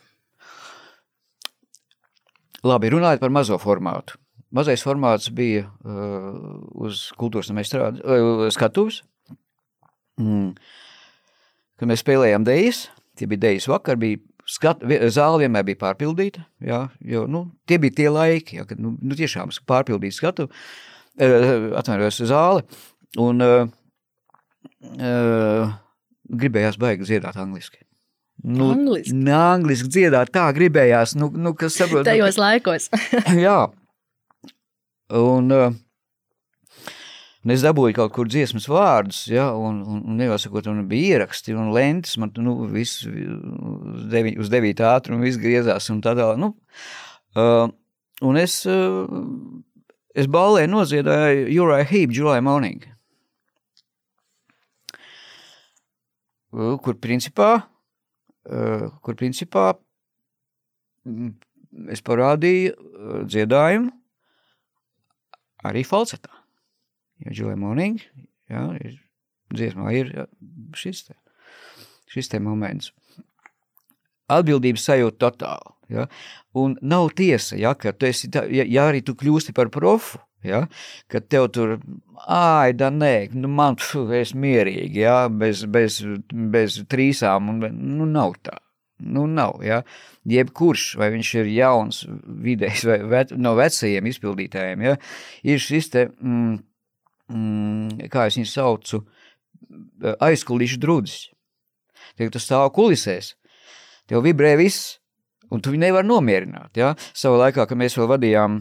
[2.66, 4.18] Labi, runājot par mazo formātu.
[4.50, 6.32] Mazais formāts bija uh,
[6.82, 9.04] uz kultūras meistarādes uh, skatuves,
[10.20, 10.52] Mm.
[11.80, 12.84] Kad mēs spēlējām dēļas,
[13.18, 14.20] tie bija dēļas vakar, bija
[14.50, 14.82] skat,
[15.14, 19.16] zāle vienmēr bija pārpildīta, jā, jo, nu, tie bija tie laiki, jā, kad, nu, nu
[19.16, 22.66] tiešām pārpildīta skatu, uh, atvainojos zāli,
[23.20, 23.70] un uh,
[24.98, 25.78] uh,
[26.42, 27.84] gribējās baigi dziedāt angliski.
[28.44, 29.14] Nu, angliski.
[29.16, 32.06] Nu, angliski dziedāt, tā gribējās, nu, nu kas saprot.
[32.08, 32.88] Tajos nu, laikos.
[33.46, 33.60] jā.
[35.20, 35.78] Un, uh,
[37.40, 41.54] Un es dabūju kaut kur dziesmas vārdus, ja, un, un, un nevasakot, un bija ieraksti
[41.56, 43.06] un lentes, man nu, viss
[44.12, 46.36] devi, uz devītā ātrumu viss griezās un tā tālāk.
[46.42, 46.50] Nu,
[47.40, 47.72] uh,
[48.28, 49.08] un es, uh,
[50.12, 52.84] es ballē noziedāju Uriah Heep July Morning.
[56.52, 57.54] Kur principā,
[59.04, 59.72] kur principā
[61.04, 61.32] mm,
[61.92, 63.90] es parādīju uh, dziedājumu
[65.68, 66.32] arī falsetā.
[67.20, 68.00] Jo Joy Morning,
[68.48, 68.96] jā, ir,
[69.52, 70.14] dziesmā ir
[70.76, 71.18] šis te,
[72.08, 72.94] šis te moments.
[74.30, 75.74] Atbildības sajūta totāli.
[75.90, 76.06] Ja?
[76.56, 80.20] Un nav tiesa, ja, ka tu esi, tā, ja, ja arī tu kļūsti par profu,
[80.46, 80.64] Ja?
[81.10, 81.76] Kad tev tur,
[82.26, 85.28] ai, da nē, nu man pf, es mierīgi, ja?
[85.28, 86.00] bez, bez,
[86.30, 87.64] bez trīsām, un
[87.98, 88.56] nu nav tā.
[89.00, 89.62] Nu, nav.
[89.64, 89.80] Ja?
[90.28, 92.02] Jebkurš, vai viņš ir jauns,
[92.44, 94.96] vidējs vai vec, no vecajiem izpildītājiem, ja?
[95.48, 96.56] ir šis te, mm,
[97.32, 99.04] mm, kā es viņu saucu,
[100.20, 101.28] aizkulisšu drudzis.
[102.18, 103.34] Tiek tu stāv kulisēs,
[104.10, 104.98] tev vibrē viss,
[105.50, 106.76] un tu viņu nevar nomierināt.
[106.76, 106.92] Ja?
[107.16, 108.60] Savā laikā, kad mēs vēl vadījām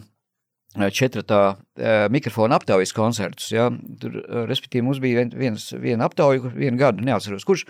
[0.75, 1.57] četratā
[2.13, 3.69] mikrofona aptaujas koncertus, ja?
[4.01, 7.65] tur, respektīvi, mums bija viens, viena aptauja, vienu gadu, neatceros, kurš,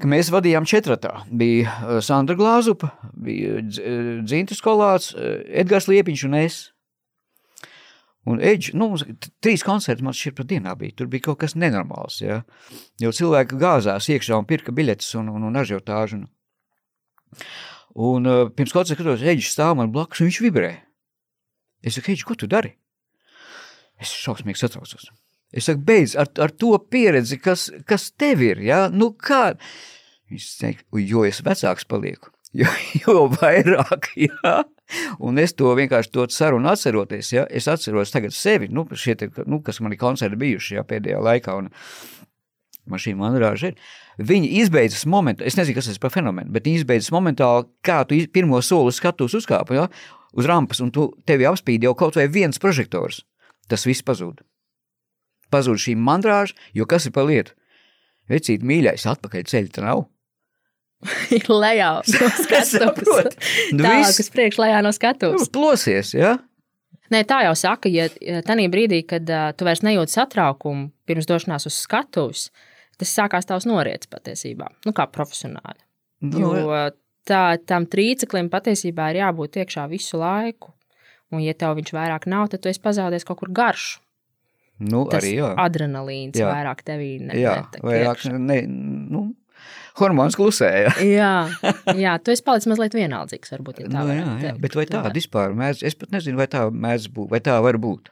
[0.00, 1.18] ka mēs vadījām četratā.
[1.28, 3.60] Bija Sandra Glāzupa, bija
[4.24, 5.12] Dzintas Kolāts,
[5.44, 6.62] Edgars Liepiņš un es.
[8.24, 8.88] Un Edž, nu,
[9.44, 10.96] trīs koncerti man šķiet pat dienā bija.
[10.96, 12.40] Tur bija kaut kas nenormāls, ja.
[13.02, 16.22] Jo cilvēki gāzās iekšā un pirka biļetes un, un, un ažiotāžu.
[17.94, 20.72] Un uh, pirms koncerta skatos, Edž stāv man blakus un viņš vibrē.
[21.84, 22.72] Es saku, Edž, ko tu dari?
[24.00, 25.10] Es šausmīgi satraucos.
[25.54, 28.86] Es saku, beidz ar, ar to pieredzi, kas, kas tev ir, ja?
[28.90, 29.52] Nu kā?
[30.32, 32.70] Viņš teica, jo es vecāks palieku, jo,
[33.04, 34.62] jo vairāk, ja?
[35.24, 39.30] Un es to vienkārši to sarunu atceroties, ja, es atceros tagad sevi, nu, šie, te,
[39.48, 41.70] nu kas mani koncerti bijuši, ja, pēdējā laikā, un
[42.90, 43.78] man šī manrāža ir,
[44.20, 48.18] viņi izbeidzas momentā, es nezinu, kas tas par fenomenu, bet viņi izbeidzas momentāli, kā tu
[48.34, 49.86] pirmo soli skatus uzkāpa, ja,
[50.34, 53.22] uz rampas, un tu tevi apspīd jau kaut vai viens prožektors,
[53.70, 54.42] tas viss pazūd.
[55.52, 57.54] Pazūd šī manrāža, jo kas ir pa lietu?
[58.30, 60.06] Vecīt mīļais, atpakaļ ceļa tā nav.
[61.36, 63.36] ir lejā no skatuves.
[63.76, 65.50] Nu, Tālāk uz priekšu lejā no Nu, skatuves.
[65.52, 66.38] plosies, ja?
[67.12, 68.06] Nē, tā jau saka, ja
[68.46, 72.46] tajā brīdī, kad uh, tu vairs nejūti satraukumu pirms došanās uz skatuves,
[72.98, 75.82] tas sākās tavs noriets patiesībā, nu kā profesionāli.
[76.24, 76.54] Nu, Jo
[77.28, 80.72] tā, tam trīceklim patiesībā ir jābūt iekšā visu laiku.
[81.34, 84.00] Un, ja tev viņš vairāk nav, tad tu esi pazaudējis kaut kur garšu.
[84.84, 85.48] nu Tas arī jā.
[85.58, 86.50] adrenalīns Jā.
[86.52, 89.22] vairāk tevī ne, Jā, vairāk, ne, nu,
[89.98, 90.92] hormons klusēja.
[91.18, 91.32] Jā,
[91.94, 93.52] jā, tu esi palicis mazliet vienaldzīgs.
[93.54, 94.60] Varbūt, ja tā Nu, jā, jā, teikt.
[94.66, 97.78] bet vai tāda vispār mēdz, es pat nezinu, vai tā mēdz būt, vai tā var
[97.82, 98.10] būt.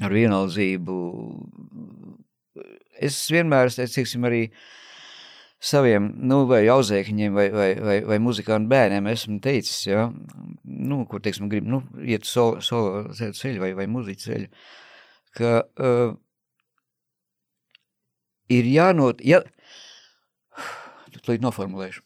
[0.00, 0.96] Ar vienaldzību.
[3.00, 4.46] Es vienmēr, es teiksim, arī
[5.60, 10.06] saviem, nu, vai auzēkņiem, vai, vai, vai, vai muzikānu bērniem esmu teicis, ja,
[10.64, 14.50] nu, kur, teiksim, grib, nu, iet solo, solo ceļu vai, vai muziķu ceļu,
[15.36, 16.14] ka uh,
[18.50, 19.42] ir jānot, ja,
[21.20, 22.04] tūlīt noformulēšu.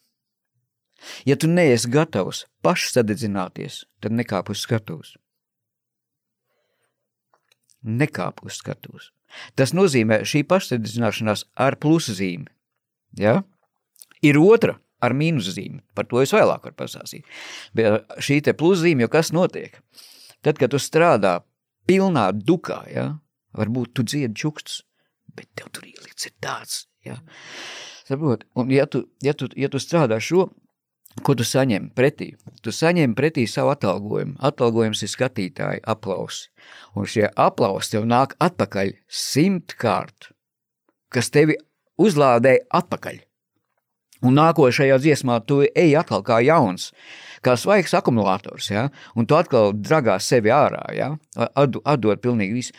[1.29, 5.15] Ja tu neesi gatavs pašsadedzināties, tad nekāp uz skatuves.
[7.85, 9.11] Nekāp uz skatuves.
[9.59, 12.49] Tas nozīmē šī pašsadedzināšanās ar plusu zīmi.
[13.21, 13.43] Ja?
[14.25, 15.83] Ir otra ar mīnus zīmi.
[15.95, 17.27] Par to es vēlāk varu pastāstīt.
[17.77, 19.77] Bet šī te plus zīme, jo kas notiek?
[20.45, 21.39] Tad, kad tu strādā
[21.89, 23.07] pilnā dukā, ja?
[23.55, 24.83] varbūt tu dziedi čukstus,
[25.37, 27.21] bet tev tur ielikts ir tāds, ja?
[28.05, 28.45] Saprot?
[28.59, 30.49] Un ja tu, ja tu, ja tu strādā šo,
[31.25, 32.33] ko tu saņem pretī?
[32.65, 34.37] Tu saņem pretī savu atalgojumu.
[34.45, 36.51] Atalgojums ir skatītāji aplausi.
[36.99, 40.33] Un šie aplausi tev nāk atpakaļ simtkārt,
[41.15, 41.57] kas tevi
[42.01, 43.21] uzlādē atpakaļ.
[44.25, 46.93] Un nākošajā dziesmā tu ej atkal kā jauns,
[47.45, 48.89] kā svaigs akumulators, ja?
[49.15, 51.11] un tu atkal dragās sevi ārā, ja?
[51.37, 52.77] Atdo- atdod pilnīgi visu.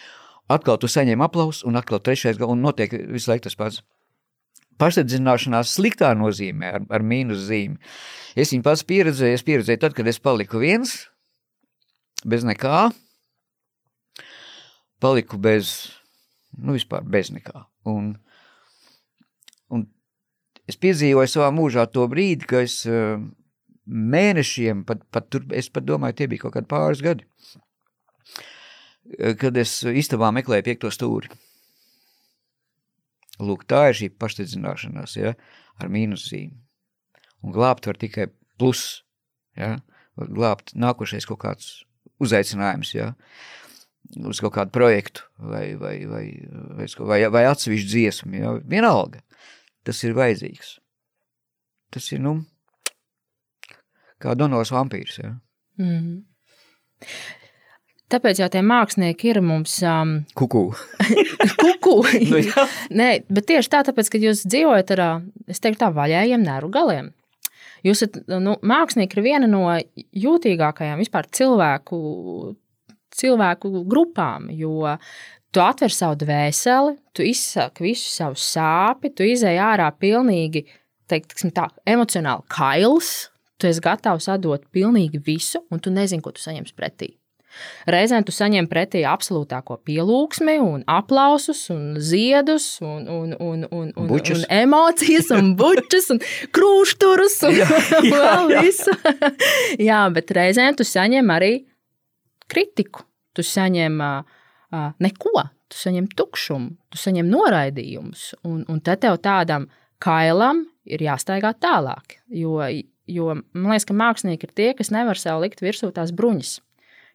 [0.50, 3.84] Atkal tu saņem aplausu, un atkal trešais, un notiek visu laiku tas pats
[4.82, 7.80] pašsadzināšanās sliktā nozīmē, ar, ar mīnus zīmi.
[8.36, 10.98] Es viņu pats pieredzēju, es pieredzēju tad, kad es paliku viens,
[12.28, 12.90] bez nekā,
[15.04, 15.76] paliku bez,
[16.58, 17.66] nu vispār bez nekā.
[17.88, 18.16] Un
[20.70, 23.18] es piedzīvoju savā mūžā to brīdi, ka es eh,
[23.86, 27.26] mēnešiem, pat, pat tur, es pat domāju, tie bija kaut kādi pāris gadi,
[29.18, 31.32] eh, kad es istabā meklēju piekto stūri.
[33.44, 35.34] Lūk, tā ir šī pašstedzināšanās, ja,
[35.82, 36.56] ar mīnuszīmi.
[37.44, 39.04] Un glābt var tikai plus,
[39.60, 39.76] ja,
[40.16, 41.68] var glābt nākošais kaut kāds
[42.24, 43.12] uzaicinājums, ja,
[44.24, 46.26] uz kaut kādu projektu vai, vai, vai,
[46.78, 49.22] vai, vai, vai atsevišķu dziesmu, ja, vienalga.
[49.86, 50.78] Tas ir vajadzīgs.
[51.94, 52.40] Tas ir, nu,
[54.22, 55.36] kā donors vampīrs, ja.
[55.82, 56.24] Mhm.
[58.14, 60.68] Tāpēc jau tie mākslinieki ir mums um, Kuku.
[61.58, 61.96] kuku.
[62.32, 62.66] Nu, jā.
[62.94, 65.12] Nē, bet tieši tā, tāpēc, ka jūs dzīvojat ar, ā,
[65.50, 67.12] es teiktu, tā vaļējiem nervu galiem.
[67.86, 69.66] Jūs esat, nu, mākslinieki ir viena no
[70.18, 71.98] jūtīgākajām vispār cilvēku,
[73.14, 74.96] cilvēku grupām, jo
[75.56, 80.66] tu atver savu dvēseli, tu izsaki visu savu sāpi, tu izēj ārā pilnīgi,
[81.10, 83.30] teikt, tā, emocionāli kails,
[83.62, 87.14] tu esi gatavs atdot pilnīgi visu, un tu nezini, ko tu saņemsi pretī.
[87.88, 94.10] Reizēm tu saņem pretī absolūtāko pielūgsmi, un aplausus, un ziedus, un, un, un, un, un,
[94.10, 94.42] Bučus.
[94.42, 96.20] un emocijas, un bučus, un
[96.52, 97.70] krūšturus, un Jā,
[98.10, 98.98] jā, vēl visu.
[99.90, 101.54] jā, bet reizēm tu saņem arī
[102.52, 103.08] kritiku.
[103.36, 104.36] Tu saņem uh,
[104.74, 109.68] neko, tu saņem tukšumu, tu saņem noraidījumus, un, un tad tev tādam
[110.04, 112.20] kailam ir jāstaigā tālāk.
[112.30, 112.60] Jo,
[113.10, 116.58] jo man liekas, ka mākslinieki ir tie, kas nevar sev likt virsū tās bruņas,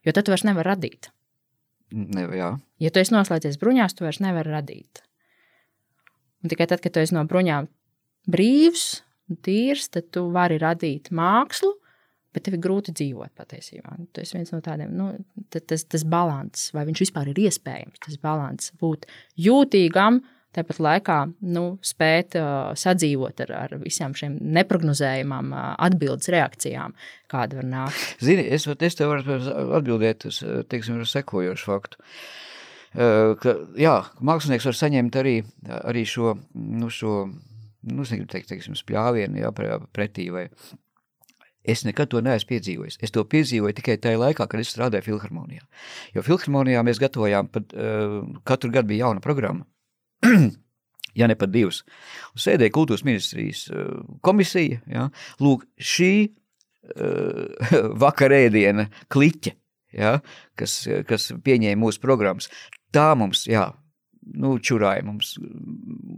[0.07, 1.11] jo tad tu vairs nevar radīt.
[1.91, 2.55] Ne, jā.
[2.79, 5.03] Ja tu esi noslēdzies bruņās, tu vairs nevari radīt.
[6.41, 7.67] Un tikai tad, kad tu esi no bruņām
[8.31, 11.75] brīvs un tīrs, tad tu vari radīt mākslu,
[12.35, 13.97] bet tev ir grūti dzīvot patiesībā.
[14.16, 15.09] Tas ir viens no tādiem, nu,
[15.51, 19.09] ta- tas, tas līdzsvars, vai viņš vispār ir iespējams, tas līdzsvars, būt
[19.47, 20.21] jūtīgam,
[20.57, 21.16] tāpat laikā
[21.47, 26.97] nu, spēt uh, sadzīvot ar, ar visām šīm neparedzējumām uh, atbildes reakcijām,
[27.31, 28.16] kāda var nākt.
[28.23, 29.38] Zini, es, es tev varu
[29.79, 32.03] atbildēt uz, teiksim, uz sekojošu faktu.
[32.90, 33.95] Eh, Ka, jā,
[34.27, 35.37] mākslinieks var saņemt arī,
[35.87, 37.21] arī šo, nu, šo,
[37.87, 40.49] nu, teikt, teiksim, spļāvienu, jā, pre- pretī, vai
[41.64, 42.99] es nekad to neesmu piedzīvojis.
[43.05, 45.64] Es to piedzīvoju tikai tajā laikā, kad es strādāju filharmonijā.
[46.16, 49.66] Jo filharmonijā mēs gatavojām, pat, uh, katru gadu bija jauna programma,
[51.20, 51.83] ja ne pat divas.
[52.35, 55.09] Un sēdēja kultūras ministrijas uh, komisija, jā.
[55.44, 57.68] Lūk, šī uh,
[58.05, 59.55] vakarēdiena kliķe,
[60.01, 60.16] ja,
[60.59, 62.49] kas, kas pieņēma mūsu programmas.
[62.90, 63.68] Tā mums, jā,
[64.40, 65.37] nu, čurāja mums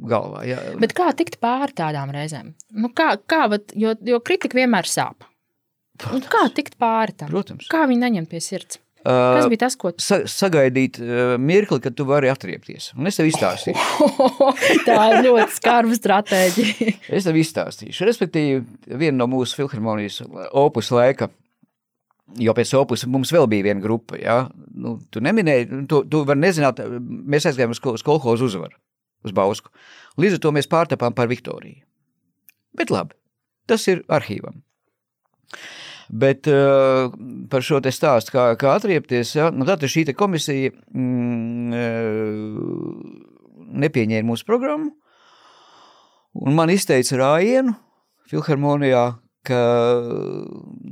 [0.09, 0.47] galvā.
[0.49, 0.61] Jā.
[0.81, 2.55] Bet kā tikt pāri tādām reizēm?
[2.79, 5.27] Nu, kā, kā, vat, jo, jo kritika vienmēr sāp.
[6.11, 7.31] Un kā tikt pāri tam?
[7.31, 7.69] Protams.
[7.71, 8.81] Kā viņi neņem pie sirds?
[9.03, 12.93] Kas Uh, bija tas, ko tu sa sagaidīt uh, mirkli, kad tu vari atriepties.
[12.95, 14.07] Un es tev izstāstīšu.
[14.87, 16.93] Tā ir ļoti skarba stratēģija.
[17.19, 18.07] Es tev izstāstīšu.
[18.07, 20.21] Respektīvi, viena no mūsu filharmonijas
[20.55, 21.33] opus laika,
[22.39, 24.21] jo pēc opus mums vēl bija viena grupa.
[24.23, 24.39] Ja?
[24.71, 28.79] Nu, tu neminēji, tu, tu vari nezināt, mēs aizgājām uz, uz kolhozu uzvaru,
[29.27, 29.75] uz Bausku.
[30.23, 31.83] Līdz ar to mēs pārtapām par Viktoriju.
[32.79, 33.19] Bet labi,
[33.67, 34.63] tas ir arhīvam.
[36.13, 37.09] Bet uh,
[37.49, 39.47] par šo te stāstu, kā, kā atriepties, ja?
[39.49, 43.33] nu, tad šī komisija mm, uh,
[43.81, 44.93] nepieņēma mūsu programmu,
[46.37, 47.73] un man izteica rājienu
[48.29, 49.07] filharmonijā,
[49.49, 49.61] ka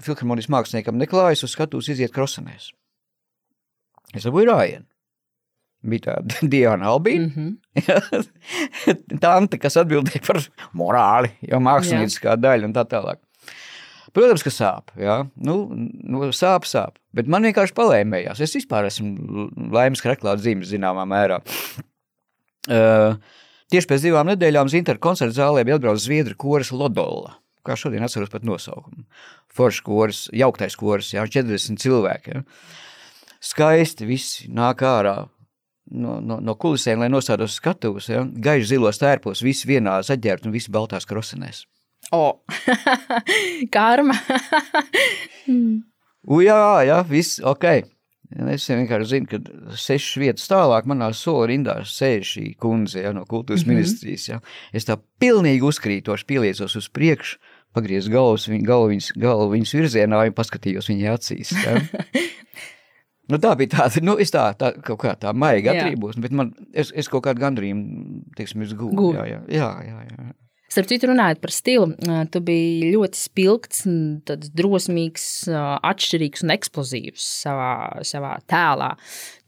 [0.04, 2.72] filharmonijas māksliniekam neklājas uz skatuves iziet krosenēs.
[4.16, 4.88] Es dabūju rājienu.
[5.90, 7.56] Bija tāda Diana Albīna, Mhm.
[9.22, 10.40] Tante, kas atbildēja par
[10.76, 13.20] morāli, jau mākslinieckā daļa un tā tālāk.
[14.16, 14.90] Protams, ka sāp.
[14.98, 15.20] Jā.
[15.38, 16.98] Nu, nu, sāp, sāp.
[17.16, 18.42] Bet man vienkārši palēmējās.
[18.42, 21.40] Es vispār esmu laimes kreklāts zīmes zināmā mērā.
[22.70, 23.16] Uh,
[23.72, 27.38] tieši pēc divām nedēļām Zintra koncerta zālē bija atbraucis Zviedru koris Lodola.
[27.66, 29.06] Kā šodien atceros pat nosaukumu.
[29.56, 32.36] Foršs koris, jauktais koris, jā, 40 cilvēki.
[32.36, 32.44] Jā.
[33.40, 35.16] Skaisti visi nāk ārā
[35.90, 38.10] no, no, no kulisēm, lai nostātos skatuves.
[38.12, 38.24] Ja?
[38.24, 41.64] Gaiši zilos tērpos, visi vienā zaģērbti un visi baltās krosenēs.
[42.10, 42.40] O,
[43.74, 44.16] karma.
[46.26, 47.66] U, jā, jā, viss ok.
[48.30, 49.38] Es vienkārši zinu, ka
[49.74, 53.70] sešas vietas tālāk manā sola rindā sēž šī kundze ja, no kultūras mm.
[53.70, 53.74] -hmm.
[53.74, 54.28] ministrijas.
[54.28, 54.40] Ja.
[54.72, 57.40] Es tā pilnīgi uzkrītoši pieliecos uz priekšu,
[57.74, 61.54] pagriezu galvas, viņ, galvu viņas, galvu viņas virzienā un paskatījos viņa acīs.
[61.64, 61.80] Ja.
[63.30, 66.90] Nu, tā bija tāda, nu, tā, tā kaut kā tā maiga atrībos, bet man, es,
[66.98, 69.12] es kaut kādu gandrību, teiksim, es gūju.
[69.14, 70.32] Jā, jā, jā, jā.
[70.70, 71.88] Starp citu, runājot par stilu,
[72.30, 73.80] tu biji ļoti spilgts,
[74.54, 77.72] drosmīgs, atšķirīgs un eksplozīvs savā,
[78.06, 78.92] savā tēlā.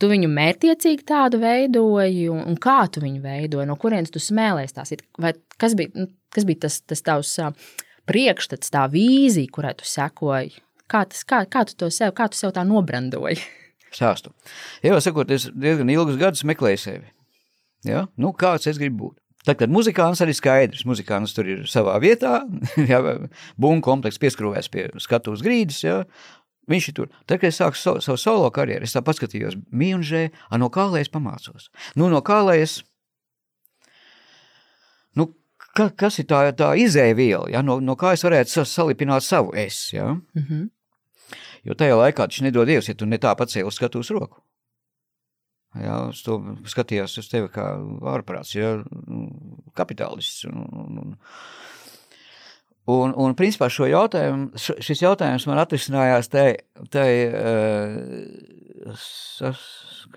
[0.02, 4.94] Tu viņu mērķiecīgi tādu veidoji, un, kā tu viņu veidoji, no kurienes tu smēlējies tās?
[5.22, 7.38] Vai kas bija, nu, kas bija tas, tas tavs
[8.10, 10.58] priekšstats, tā vīzija, kurai tu sekoji?
[10.90, 13.38] Kā, tas, kā, kā tu to sev, kā tu sev tā nobrandoji?
[13.96, 14.32] stāstu.
[14.84, 17.10] Jau sakot, es diezgan ilgus gadus meklēju sevi.
[17.86, 18.06] Ja?
[18.16, 19.21] Nu, kāds es gribu būt?
[19.42, 22.44] Tad, kad muzikāns arī skaidrs, muzikāns tur ir savā vietā,
[22.92, 23.00] ja,
[23.58, 25.96] bunga komplekss pieskrūvēs pie skatuves grīdas, ja,
[26.70, 27.08] viņš ir tur.
[27.26, 30.28] Tad, kad es sāku so, savu solo karjeru, es tā paskatījos mīnžē,
[30.62, 31.72] no kā lai es pamācos.
[31.98, 32.78] Nu, no kā lai es,
[35.18, 35.32] nu,
[35.74, 39.56] ka, kas ir tā, tā izēviela, ja, no, no kā es varētu sa- salipināt savu
[39.58, 40.12] es, ja.
[40.38, 40.70] Mm -hmm.
[41.64, 44.42] Jo tajā laikā tas nedod Dievs, ja tu ne tā pacēli uz skatuves roku.
[45.80, 46.36] Jā, uz to
[46.68, 47.64] skatījās uz tevi kā
[48.12, 48.74] ārprāts, ja,
[49.08, 49.22] nu,
[49.78, 50.44] kapitālists.
[50.50, 51.14] Un, un, un,
[52.92, 56.48] un, un principā šo jautājumu, šis jautājums man atrisinājās tai,
[56.92, 59.62] tai uh, sas,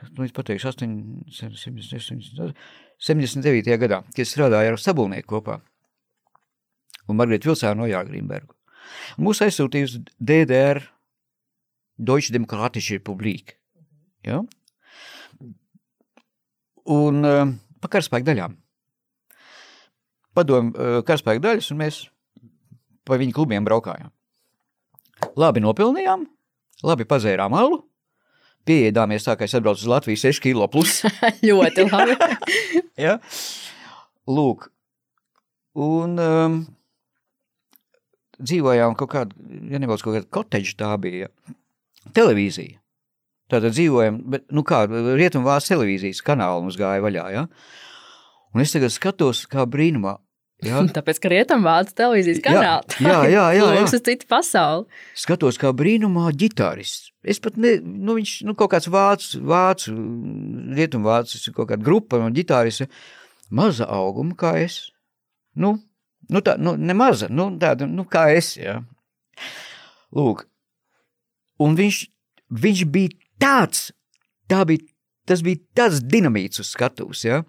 [0.09, 0.97] nu, es pateikšu, 8,
[1.39, 2.51] 79,
[2.99, 3.79] 79.
[3.85, 5.61] gadā, kad es strādāju ar Sabulnieku kopā
[7.07, 8.53] un Margarita Vilsānu no Jāgrīnbergu.
[9.21, 10.81] Mūs aizsūtīja uz DDR
[11.95, 13.55] Deutsche Demokratische Republik.
[14.25, 14.41] Ja?
[16.91, 17.47] Un uh,
[17.81, 18.53] pa karaspēku daļām.
[20.35, 22.03] Padomu uh, karaspēku daļas, un mēs
[23.05, 24.11] pa viņu klubiem braukājām.
[25.39, 26.25] Labi nopelnījām,
[26.85, 27.79] labi pazērām alu,
[28.67, 31.01] pieeidāmies tā, ka es atbraucu uz Latviju 6 kilo plus.
[31.47, 32.17] Ļoti labi.
[32.99, 33.17] ja?
[34.25, 34.69] Lūk,
[35.77, 36.55] un um,
[38.41, 41.29] dzīvojām kaut kādā, ja nevalsts kaut kāda koteģa tā bija,
[42.17, 42.79] televīzija.
[43.55, 47.47] Tātad dzīvojam, bet, nu kā, Rietumvārs televīzijas kanāli mums gāja vaļā, ja?
[48.55, 50.17] Un es tagad skatos kā brīnumā,
[50.63, 50.79] Ja?
[50.97, 53.83] Tāpēc, ka rietumvācu televīzijas kanālā jā, jā, jā, jā.
[53.83, 54.85] uz citu pasauli.
[55.17, 57.11] Skatos, kā brīnumā ģitārists.
[57.25, 59.93] Es pat ne, nu viņš, nu kaut kāds vācu, vācu,
[60.77, 62.87] rietumvācis, kaut kāda grupa no ģitārists,
[63.49, 64.79] maza auguma kā es.
[65.57, 65.75] Nu,
[66.31, 68.79] nu tā, nu ne maza, nu tāda, nu kā es, jā.
[70.15, 70.45] Lūk,
[71.65, 72.03] un viņš,
[72.63, 73.89] viņš bija tāds,
[74.51, 74.85] tā bija,
[75.27, 77.25] tas bija tāds dinamīts uz skatuves.
[77.25, 77.43] Ja?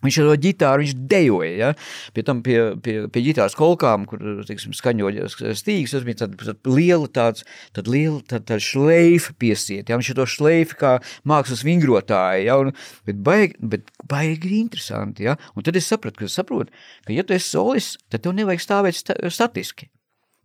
[0.00, 1.50] Viņš ar to ģitāru viņš dejoja.
[1.58, 1.70] Ja?
[2.16, 6.72] Pie tam pie, pie, pie ģitāras kolkām, kur teiksim, skaņoja stīgs, tas bija tāda tā
[6.72, 7.44] liela, tāds,
[7.76, 9.92] tāda liela tā, tā šleifa piesiet.
[9.92, 10.00] Ja?
[10.00, 10.96] Viņš to šleifu kā
[11.28, 12.46] mākslas vingrotāja.
[12.48, 12.58] Ja?
[12.64, 12.72] Un,
[13.08, 15.28] bet, baigi, bet baigi interesanti.
[15.28, 15.36] Ja?
[15.52, 16.72] Un tad es sapratu, ka, saprotu,
[17.04, 19.92] ka ja tu esi solis, tad tev nevajag stāvēt statiski.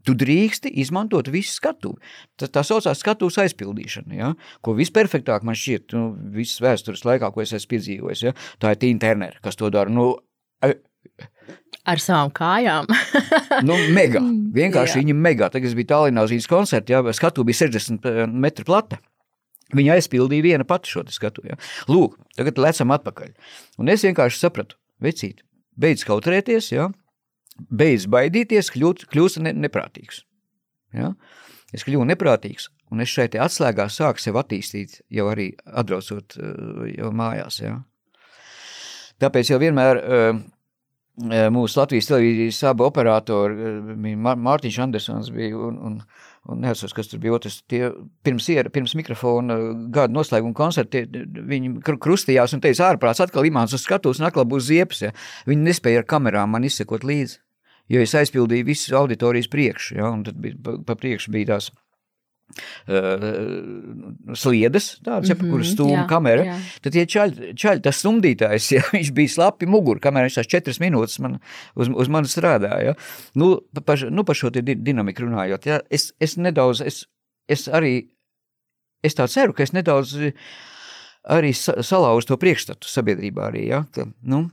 [0.05, 1.95] Tu drīksti izmantot visu skatu.
[2.39, 4.33] Tā, tā saucās skatuves aizpildīšana, ja?
[4.65, 8.25] ko visperfektāk man šķiet, nu, visas vēstures laikā, ko es esmu piedzīvojis.
[8.27, 8.35] Ja?
[8.61, 9.91] Tā ir Tīna Ternera, kas to dara.
[9.93, 10.13] Nu,
[11.85, 12.87] Ar savām kājām.
[13.67, 14.21] nu, mega.
[14.59, 15.49] Vienkārši viņa mega.
[15.53, 17.01] Tagad es biju Tallinā uz viņas koncertu, ja?
[17.13, 19.01] skatu bija 60 metru plata.
[19.75, 21.43] Viņa aizpildīja viena pati šo skatu.
[21.49, 21.57] Ja?
[21.89, 23.33] Lūk, tagad lecam atpakaļ.
[23.81, 25.41] Un es vienkārši sapratu, vecīt,
[25.77, 26.89] beidz kautrēties, ja?
[27.55, 30.23] Beidz baidīties, kļūt, kļūst ne, neprātīgs.
[30.95, 31.13] Ja?
[31.75, 36.37] Es kļuvu neprātīgs, un es šeit atslēgā sāku sev attīstīt, jau arī atbraucot
[36.91, 37.61] jau mājās.
[37.63, 37.79] Ja?
[39.23, 40.43] Tāpēc jau vienmēr uh,
[41.55, 43.73] mūsu Latvijas televīzijas abi operatori,
[44.19, 45.93] Mārtiņš Andersons bija un, un,
[46.51, 47.87] un neatceros, kas tur bija otrs, tie
[48.27, 49.57] pirms, iera, pirms mikrofona
[49.95, 54.67] gada noslēguma koncerti, viņi krustījās un teica, ārprāts atkal imāns uz skatuves un atkal būs
[54.67, 55.15] ziepes, ja.
[55.47, 57.39] viņi nespēja ar kamerām man izsekot līdzi
[57.91, 61.71] jo es aizpildīju visas auditorijas priekšu, ja, un tad bija, pa, pa priekšu bija tās
[62.89, 66.57] uh, sliedas, tādas, ja, pa kuras Mhm, stūma jā, kamera, jā.
[66.85, 70.81] tad tie čaļi, čaļi tas stumdītājs, ja, viņš bija slapi muguru, kamēr viņš tās četras
[70.83, 71.39] minūtes man,
[71.75, 72.93] uz, uz mani strādāja.
[72.93, 72.95] Ja.
[73.39, 77.03] Nu, pa, pa, nu, par šo dinamiku runājot, ja, es, es nedaudz, es,
[77.51, 77.95] es arī,
[79.05, 80.37] es tā ceru, ka es nedaudz eh,
[81.29, 84.45] arī sa- salauzu to priekšstatu sabiedrībā arī, ja, ka, nu,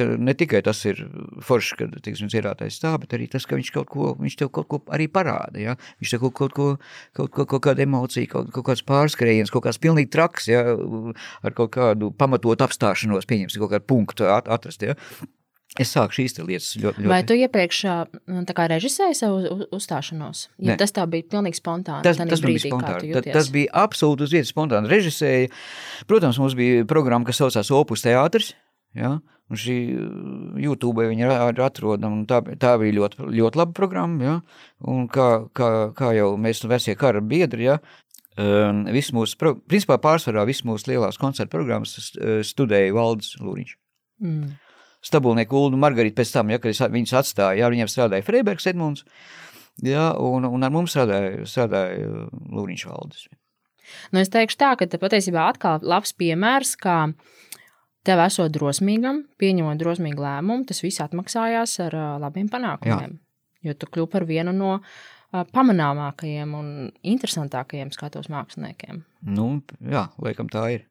[0.00, 1.02] ka ne tikai tas ir
[1.46, 4.70] forši, ka, teiksim, dziedātājs tā, bet arī tas, ka viņš kaut ko, viņš tev kaut
[4.72, 5.76] ko arī parāda, ja?
[6.00, 6.68] viņš tev kaut, kaut ko,
[7.16, 10.64] kaut, kaut, kaut kādu emociju, kaut, kaut kāds pārskrējiens, kaut kāds pilnīgi traks, ja?
[11.44, 14.96] ar kaut kādu pamatot apstāšanos, pieņemsim, kaut kādu punktu at, atrast, ja?
[15.78, 17.10] Es sāku šīs lietas ļoti, ļoti.
[17.12, 17.80] Vai tu iepriekš
[18.58, 20.48] kā režisēji savu uz- uzstāšanos?
[20.66, 22.02] Ja tas tā bija pilnīgi spontāni.
[22.02, 22.98] Tas, tas bija brīdī, tu spontāni.
[22.98, 23.36] Ta- jūties?
[23.36, 24.90] Tas bija absolūti uz vietas spontāni.
[24.90, 25.52] Režisēja,
[26.10, 28.50] protams, mums bija programma, kas saucās Opus teātris.
[28.98, 29.18] Ja?
[29.50, 32.20] Un šī uh, YouTube viņa ir atrodama.
[32.20, 34.22] un Tā, tā bija ļoti, ļoti laba programma.
[34.24, 34.36] Ja?
[34.90, 37.80] Un kā, kā, kā jau mēs vesie kara biedri, ja?
[38.38, 43.76] um, viss mūsu, principā pārsvarā visas mūsu lielās koncerta programmas uh, studēja Valdis Lūriņš.
[44.24, 44.54] Mm.
[45.04, 48.68] Stabulnieku Ulu un Margarita pēc tam, ja, kad es viņus atstāju, ja, viņiem strādāja Freibergs
[48.68, 49.06] Edmunds,
[49.84, 53.28] ja, un, un ar mums strādāja, strādāja uh, Lūriņš Valdis.
[54.12, 56.98] Nu, es teikšu tā, ka te patiesībā atkal labs piemērs, kā
[58.06, 63.18] tev esot drosmīgam, pieņemot drosmīgu lēmumu, tas viss atmaksājās ar labiem panākumiem.
[63.66, 64.78] Jo tu kļūsi par vienu no
[65.30, 66.70] pamanāmākajiem un
[67.06, 69.04] interesantākajiem skatuves māksliniekiem.
[69.28, 70.86] Nu, jā, laikam tā ir.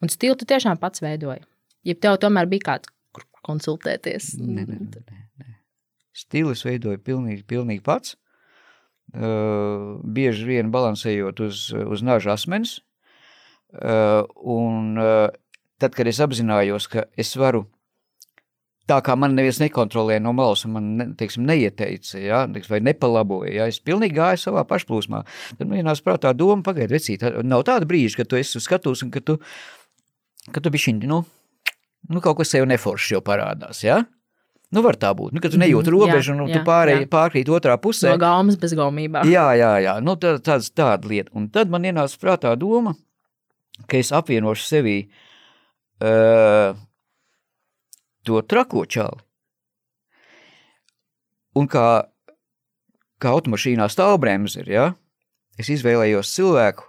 [0.00, 1.42] Un stilu tu tiešām pats veidoji.
[1.86, 5.02] Ja tev tomēr bija kāds, kur konsultēties, Nē, nē, nē,
[5.42, 5.52] nē.
[6.16, 8.16] Stilis veidoja pilnīgi, pilnīgi pats.
[9.14, 12.80] Uh, bieži vien balansējot uz, uz naža asmens.
[13.76, 15.28] Uh, un uh,
[15.80, 17.66] tad, kad es apzinājos, ka es varu
[18.86, 22.82] tā kā man neviens nekontrolē no malas, un man ne, teiksim, neieteica, ja, teiksim, vai
[22.86, 25.22] nepalaboja, ja, es pilnīgi gāju savā pašplūsmā.
[25.58, 29.10] Tad man ienāca prātā doma, pagaidi, vecīt, nav tāda brīža, kad tu esi skatus un
[29.14, 29.40] ka tu,
[30.54, 31.24] ka tu bišķiņ, nu,
[32.12, 34.04] nu, kaut kas sev neforšs jau parādās, ja?
[34.74, 37.02] Nu, var tā būt, nu, ka tu nejūti Mhm, robežu, jā, un jā, tu pārēj,
[37.04, 37.10] jā.
[37.10, 38.10] pārkrīt otrā pusē.
[38.14, 39.22] no gaumas bez gaumībā.
[39.26, 41.30] Jā, jā, jā, nu, tā, tāds, tāda lieta.
[41.38, 42.96] Un tad man ienāca prātā doma,
[43.86, 45.25] ka es apvienošu sevī uh,
[48.26, 49.22] to trako čāli.
[51.56, 51.86] Un kā,
[53.22, 54.86] kā automašīnā stāvbremze ir, ja?
[55.56, 56.84] es izvēlējos cilvēku,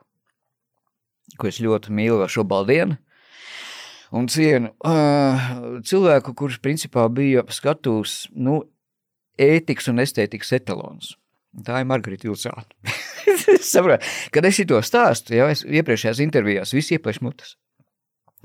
[1.40, 2.98] ko es ļoti mīlu šo baldienu,
[4.16, 5.48] un cienu uh,
[5.88, 8.62] cilvēku, kurš principā bija skatūs, nu,
[9.40, 11.16] ētikas un estētikas etalons.
[11.64, 12.68] Tā ir Margarita Vilcāna.
[13.72, 14.04] Saprot,
[14.34, 17.56] kad es šo stāstu, jau es iepriekšējās intervijās, visi ieplēš mutes.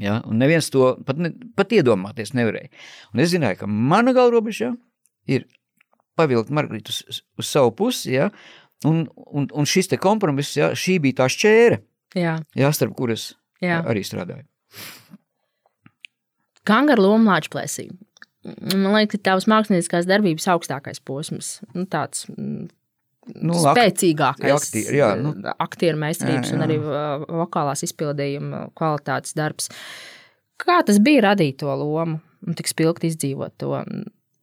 [0.01, 2.71] Ja, un neviens to pat, ne, pat iedomāties nevarēja.
[3.13, 4.73] Un es zināju, ka mana galvrobeža ja,
[5.29, 5.45] ir
[6.19, 8.31] pavilkt Margaritu uz, uz savu pusi, ja,
[8.89, 11.83] un, un, un šis te kompromiss, ja, šī bija tā šķēre,
[12.19, 12.39] Jā.
[12.59, 13.33] ja, starp kuras
[13.63, 13.83] Jā.
[13.89, 14.47] arī strādāju.
[16.69, 17.89] Kangaru loma lāčplēsī.
[18.43, 22.71] Man liekas, ka tavs mākslinieckās darbības augstākais posms, nu, tāds mm,
[23.23, 25.31] Nu, spēcīgākais, aktieri, jā, nu.
[25.63, 26.57] aktieru meistarības Jā, jā.
[26.57, 29.71] un arī uh, vokālās izpildījuma kvalitātes darbs.
[30.59, 33.77] Kā tas bija radīt to lomu un tik spilgti izdzīvot to?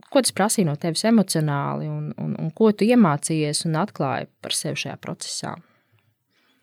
[0.10, 4.56] Ko tas prasīja no tevis emocionāli, un, un, un ko tu iemācījies un atklāji par
[4.56, 5.54] sevi šajā procesā?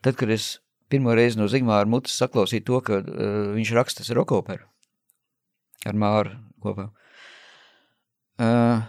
[0.01, 0.57] Tad, kad es
[0.89, 4.65] pirmo reizi no Zigmāra mutes saklausīju to, ka uh, viņš raksta rokoperu
[5.87, 6.33] ar Māru
[6.65, 6.89] kopā.
[8.41, 8.83] Uh,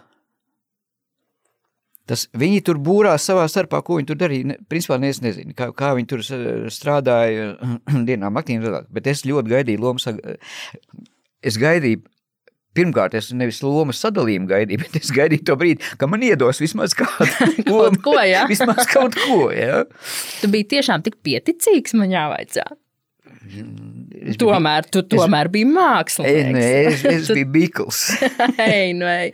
[2.07, 4.57] tas, viņi tur būrās savā starpā, ko viņi tur darīja.
[4.71, 6.23] Principā es nezinu, kā, kā viņi tur
[6.73, 7.53] strādāja
[8.09, 10.17] dienām aktīvi, bet es ļoti gaidīju lomu.
[11.47, 12.01] Es gaidīju,
[12.77, 16.95] pirmkārt, es nevis lomas sadalījumu gaidīju, bet es gaidīju to brīdi, ka man iedos vismaz
[16.97, 17.29] kādu
[17.69, 18.43] Kaut ko, jā.
[18.51, 19.83] Vismaz kaut ko, jā.
[20.41, 22.65] Tu biji tiešām tik pieticīgs, man jāvaicā.
[23.47, 26.57] Es biju- Tomēr tu tomēr biji Ei, mākslinieks.
[26.57, 28.01] nē, es, es biju Bikls.
[28.59, 29.31] Ei, nu, ei.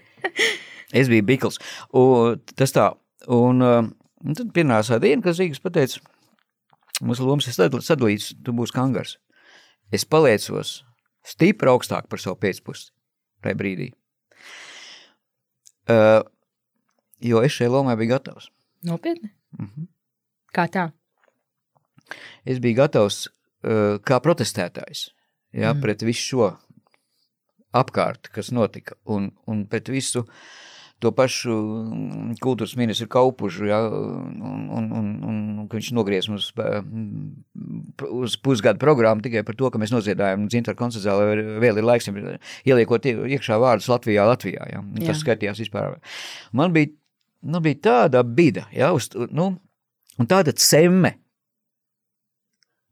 [0.93, 1.57] Es biju Bikls.
[1.97, 2.91] Un tas tā.
[3.33, 3.81] Un, uh,
[4.23, 5.99] un tad pienāca diena, kad Zīgas pateica,
[7.01, 9.17] mūsu lomas ir sadal- sadalīts, tu būsi kangars.
[9.93, 10.83] Es paliecos
[11.25, 12.91] stipri augstāk par savu pēcpusi
[13.43, 13.89] tajā brīdī.
[15.89, 16.21] Uh,
[17.23, 18.49] jo es šai lomai biju gatavs.
[18.87, 19.31] Nopietni.
[19.59, 19.87] Mhm.
[20.55, 20.89] Kā tā?
[22.45, 25.09] Es biju gatavs uh, kā protestētājs
[25.53, 25.77] ja, Mm.
[25.77, 25.81] mm.
[25.81, 26.47] pret visu šo
[27.73, 30.25] apkārt, kas notika, un, un pret visu
[31.03, 35.41] to pašu mm, kultūras ministru Kaupužu, ja, un, un, un, un,
[35.71, 37.23] viņš nogriez mums mm,
[38.23, 42.09] uz pusgadu programmu tikai par to, ka mēs noziedājam Zintaru koncertzāli, vēl ir laiks,
[42.67, 45.11] ieliekot ie- iekšā vārdus Latvijā, Latvijā, ja, un Jā.
[45.11, 45.99] tas skaitījās vispār.
[46.55, 46.93] Man bija,
[47.43, 49.51] nu, bija tāda bida, ja, uz, nu,
[50.19, 51.17] un tāda cemme,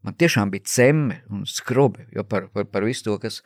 [0.01, 3.41] Man tiešām bija cemme un skrobi jo par, par, par visu to, kas,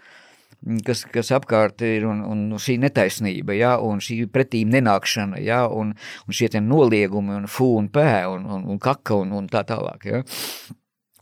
[0.85, 5.93] kas, kas apkārt ir, un, un šī netaisnība, ja, un šī pretīm nenākšana, ja, un,
[6.25, 10.09] un šie noliegumi, un fū, un pē, un, un, un kaka, un, un tā tālāk.
[10.09, 10.23] Ja.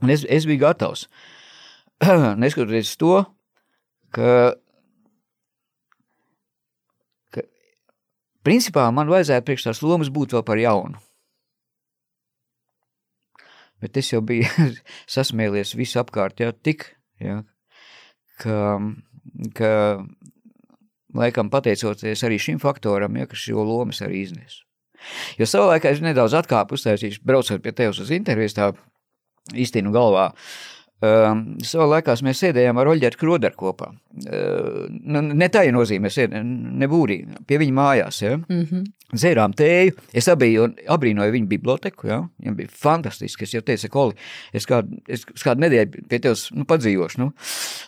[0.03, 1.07] Un es, es biju gatavs.
[2.41, 3.21] Neskatoties to,
[4.15, 4.55] ka,
[7.35, 7.45] ka
[8.47, 10.99] principā man vajadzētu priekš tās lomas būt vēl par jaunu.
[13.83, 14.47] Bet es jau biju
[15.15, 17.41] sasmēlies visu apkārt, jau tik, ja,
[18.39, 18.79] ka,
[19.57, 19.71] ka,
[21.17, 24.61] laikam pateicoties arī šim faktoram, ja, ka šo lomas arī iznes.
[25.39, 28.71] Jo savā laikā es nedaudz atkāpu uztaisīšu, braucot pie tevis uz intervijas, tā
[29.51, 30.29] īstinu galvā.
[31.03, 33.89] Um, savā laikā mēs sēdējām ar Oļģeru Kroderu kopā.
[34.23, 37.17] Uh, ne tā ir nozīme, ne būrī,
[37.49, 38.37] pie viņa mājās, ja.
[38.37, 38.85] Mm -hmm.
[39.13, 42.21] Dzērām tēju, es abiju, abrīnoju viņu biblioteku, ja?
[42.39, 44.15] viņam bija fantastiski, es jau teicu, Koli,
[44.53, 47.29] es kādu, es kādu nedēļu pie tevis nu, padzīvošu, nu,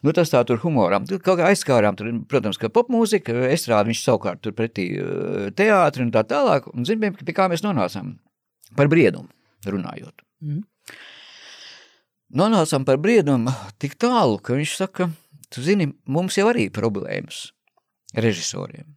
[0.04, 4.04] nu tas tā tur humoram, tur kaut kā aizskārām, tur, protams, ka popmūzika, estrādi viņš
[4.04, 8.18] savukārt tur pretī eh, teātri un tā tālāk, un zin, pie kā mēs nonācām,
[8.76, 9.30] par briedumu
[9.66, 10.22] runājot.
[10.42, 10.64] Mhm.
[12.34, 15.10] Nonācām par briedumu tik tālu, ka viņš saka,
[15.54, 17.52] tu zini, mums jau arī problēmas
[18.18, 18.96] režisoriem.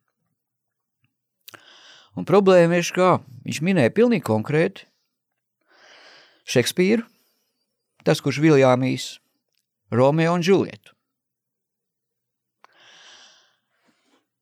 [2.18, 4.86] Un problēma ir, kā viņš minēja pilnīgi konkrēti
[6.48, 7.04] Šekspīru,
[8.08, 9.18] tas, kurš Viljāmīs,
[9.92, 10.94] Romeo un Džulietu.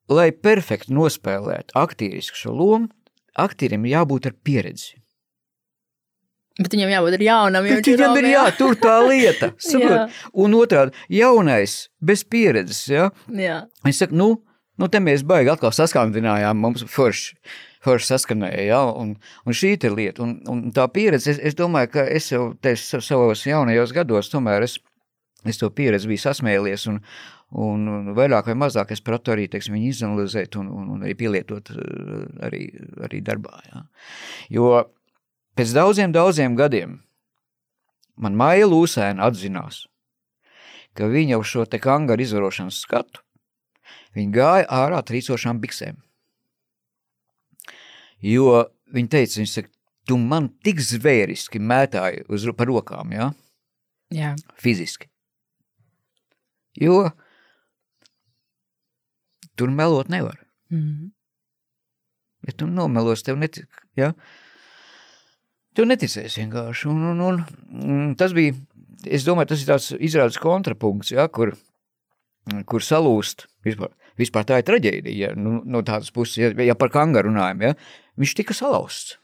[0.07, 2.93] Lai perfekti nospēlētu aktīrisku šo lomu,
[3.35, 5.01] aktierim jābūt ar pieredzi.
[6.57, 7.67] Bet viņam jābūt jaunam.
[7.67, 8.31] viņam ir Romeo.
[8.33, 9.51] jā, tur tā lieta.
[9.77, 10.07] Jā.
[10.33, 12.87] Un otrādi, jaunais, bez pieredzes.
[12.89, 13.11] Ja?
[13.29, 13.59] Jā.
[13.85, 14.31] Es saku, nu,
[14.81, 17.37] nu te mēs baigi atkal saskandinājām, mums forši,
[17.85, 18.81] forši saskanēja, ja?
[18.89, 20.25] un, un šī ir lieta.
[20.25, 22.49] Un, un tā pieredze, es, es domāju, ka es jau
[22.81, 24.81] savos jaunajos gados, tomēr es,
[25.45, 27.03] es to pieredzi biju sasmēlies, un,
[27.53, 31.77] un, vairāk vai mazāk es pratu arī, teiksim, viņu izanalizēt un, un, un arī pielietot
[31.77, 32.69] eh, arī,
[33.05, 33.61] arī darbā.
[33.69, 33.89] Ja?
[34.57, 34.87] Jo
[35.57, 37.01] pēc daudziem, daudziem gadiem
[38.17, 39.85] man Maija Lūsēna atzinās,
[40.97, 43.27] ka viņa uz šo te kangaru izvarošanas skatu
[44.17, 45.99] Viņa gāja ārā trīcošām biksēm.
[48.25, 48.63] Jo
[48.97, 49.71] viņa teica, viņa saka,
[50.09, 53.33] tu man tik zvēriski mētāji uz, par rokām, ja?
[54.15, 54.37] Jā.
[54.63, 55.11] fiziski.
[56.79, 57.11] Jo
[59.59, 60.39] tur melot nevar.
[60.71, 61.11] Mm.
[62.47, 63.67] Ja tu nomelos, tev netic,
[63.99, 64.13] ja?
[65.77, 66.89] Tev neticēs vienkārši.
[66.89, 67.43] Un, un, un,
[67.85, 68.55] un tas bija,
[69.05, 71.53] es domāju, tas ir tāds izrādes kontrapunkts, ja, kur,
[72.71, 76.93] kur salūst, vispār, vispār tā ir traģēdija, ja, nu, no tādas puses, ja, ja par
[76.95, 77.75] kangaru runājam, ja,
[78.17, 79.19] viņš tika salausts.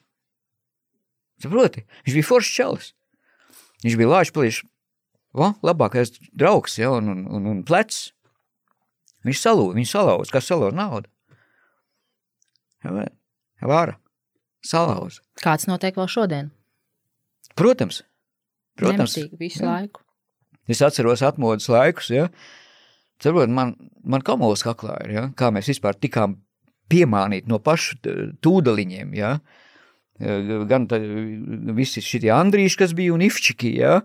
[1.42, 1.86] Saproti?
[2.04, 2.92] Viņš bija foršs čalis.
[3.82, 4.12] Viņš bija
[5.32, 8.10] o, labākais draugs, ja, un, un, un, un plecs.
[9.26, 11.08] Viņš salūz, viņš salauz, kas salauz naudu.
[13.62, 13.94] Vāra,
[14.66, 15.20] salauz.
[15.42, 16.50] Kāds notiek vēl šodien?
[17.58, 18.02] Protams,
[18.78, 19.16] protams.
[19.18, 19.68] Nemitīgi visu jā.
[19.68, 20.04] laiku.
[20.70, 22.28] Es atceros atmodas laikus, ja.
[23.22, 26.38] Cerot, man, man kamols kaklā ir, ja, kā mēs vispār tikām
[26.92, 27.98] piemānīti no pašu
[28.42, 29.36] tūdeliņiem, ja.
[30.70, 31.00] Gan tā,
[31.74, 34.00] visi šitie Andrīši, kas bija un Ifčiki, ja.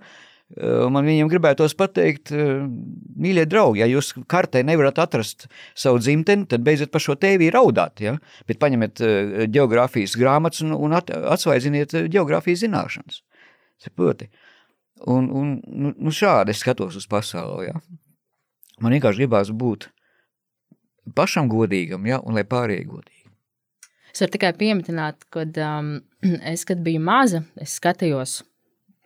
[0.55, 6.91] Man viņiem gribētos pateikt, mīļie draugi, ja jūs kartē nevarat atrast savu dzimteni, tad beidziet
[6.93, 8.13] par šo tēvi raudāt, ja.
[8.47, 9.01] Bet paņemiet
[9.51, 13.19] geogrāfijas grāmatas un, un at, atsvaidziniet geogrāfijas zināšanas.
[13.83, 14.29] Saproti?
[15.03, 17.67] Un, un nu, nu šādi es skatos uz pasauli.
[17.67, 17.81] Ja?
[18.79, 19.89] Man vienkārši gribās būt
[21.17, 22.21] pašam godīgam, ja?
[22.23, 23.33] un lai pārējie godīgi.
[24.15, 25.91] Es varu tikai pieminēt, ka um,
[26.53, 28.39] es, kad biju maza, es skatījos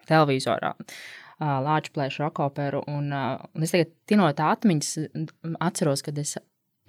[0.06, 0.76] televizorā.
[0.78, 0.94] Uh,
[1.42, 4.92] Lāča plēša rokoperu, un, un es tagad tinot atmiņas,
[5.58, 6.36] atceros, ka es,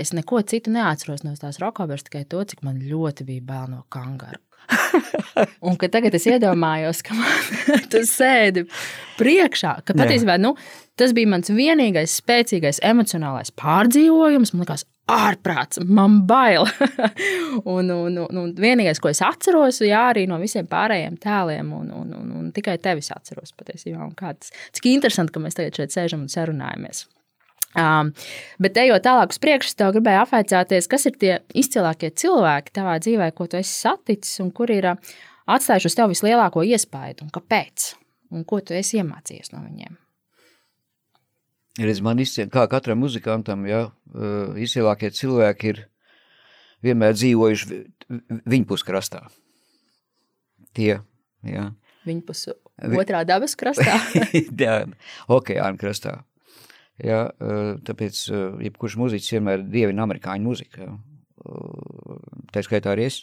[0.01, 3.85] es neko citu neatceros no tās rokoperas, tikai to, cik man ļoti bija bail no
[3.93, 4.43] kangaru.
[5.67, 7.49] Un ka tagad es iedomājos, ka man
[7.93, 8.67] tas sēdi
[9.19, 10.55] priekšā, ka patiesībā nu,
[10.99, 14.55] tas bija mans vienīgais spēcīgais emocionālais pārdzīvojums.
[14.55, 16.67] Man liekas, ārprāts, man bail.
[17.75, 21.91] un, un, un, un vienīgais, ko es atceros, jā, arī no visiem pārējiem tēliem, un,
[22.03, 23.99] un, un, un tikai tevis atceros patiesībā.
[24.05, 27.07] Un kā tas, cik interesanti, ka mēs tagad šeit sēžam un sarunājamies.
[27.73, 28.11] Um,
[28.61, 33.31] bet ejot tālāk uz priekšu, tev gribēju apvaicāties, kas ir tie izcilākie cilvēki tavā dzīvē,
[33.33, 35.15] ko tu esi saticis un kuri ir uh,
[35.49, 37.95] atstājuši uz tevi vislielāko iespaidu un kāpēc?
[38.33, 40.02] Un ko tu esi iemācījies no viņiem?
[41.81, 45.79] Redz, man izcien, kā katram muzikantam, ja, uh, izcilākie cilvēki ir
[46.85, 49.23] vienmēr dzīvojuši vi- vi- viņpus krastā.
[50.77, 50.99] Tie,
[51.49, 51.65] ja.
[52.05, 52.53] Viņa pusi
[52.83, 53.95] Vi- otrā dabas krastā.
[54.63, 54.85] Jā,
[55.29, 56.25] okeāna krastā.
[57.03, 60.91] Ja, uh, tāpēc uh, jebkurš muziķis vienmēr dievina amerikāņu muziku.
[62.53, 63.23] Tā skaitā arī es.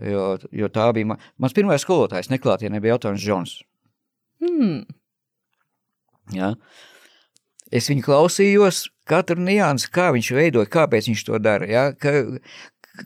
[0.00, 3.58] Jo, jo tā bija, man, mans pirmais skolotājs neklātienē bija Eltons Džons.
[4.40, 4.86] hmm.
[6.32, 6.54] Ja.
[7.70, 11.84] Es viņu klausījos, katru niansu, kā viņš veidoja, kāpēc viņš to dara, ja.
[11.94, 12.24] kā,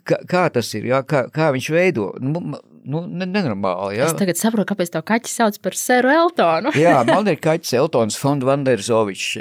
[0.01, 1.03] kā, kā tas ir, ja.
[1.05, 2.09] kā, kā viņš veido.
[2.21, 2.41] Nu,
[2.85, 3.99] nu, ne- nenormāli.
[3.99, 4.09] Ja.
[4.09, 6.73] Es tagad saprotu, kāpēc tev kaķis sauc par Seru Eltonu.
[6.77, 9.37] Jā, man ir kaķis Eltons Fond Vanderzovičs.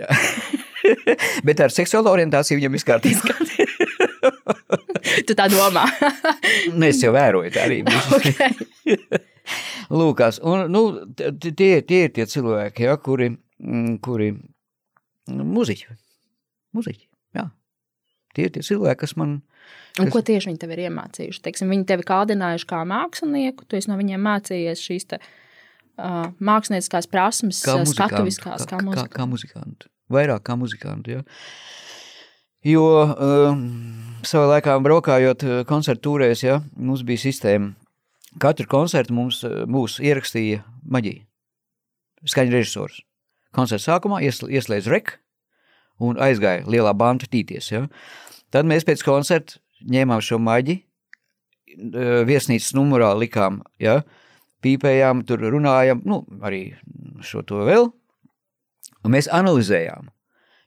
[1.46, 3.36] Bet ar seksuālo orientāciju viņam viss kārtībā.
[5.28, 5.86] tu tā domā.
[6.74, 7.80] Nu, es jau vēroju tā arī.
[8.16, 9.22] okay.
[9.92, 10.84] Lūkās, un nu,
[11.16, 13.34] tie, tie ir tie cilvēki, ja, kuri,
[14.04, 14.30] kuri
[15.30, 15.98] muziķi.
[16.74, 17.06] Muziķi,
[17.38, 17.48] jā.
[18.34, 19.38] Tie ir tie cilvēki, kas man,
[20.02, 21.40] Un ko tieši viņi tev ir iemācījuši?
[21.44, 27.06] Teiksim, viņi tevi kādinājuši kā mākslinieku, tu esi no viņiem mācījies šīs te, uh, mākslinieckās
[27.10, 29.12] prasmes, kā skatuviskās, kā kā, mūzika.
[29.14, 29.88] kā muzikanti.
[30.10, 31.22] Vairāk kā muzikanti, jā.
[32.66, 33.62] Jo um,
[34.26, 37.74] savā laikā braukājot koncertu tūrēs, ja, mums bija sistēma.
[38.42, 41.22] Katru koncertu mums, mūs ierakstīja maģija.
[42.26, 42.98] Skaņa režisors.
[43.54, 45.18] Koncerta sākumā iesl- ieslēdz rek
[46.02, 47.70] un aizgāja lielā banda tīties.
[47.70, 47.86] Ja.
[48.50, 50.80] Tad mēs pēc koncerta ņēmām šo maģi,
[52.28, 54.02] viesnīcas numurā likām, ja,
[54.64, 56.74] pīpējām, tur runājām, nu, arī
[57.24, 57.90] šo to vēl,
[59.04, 60.10] un mēs analizējām.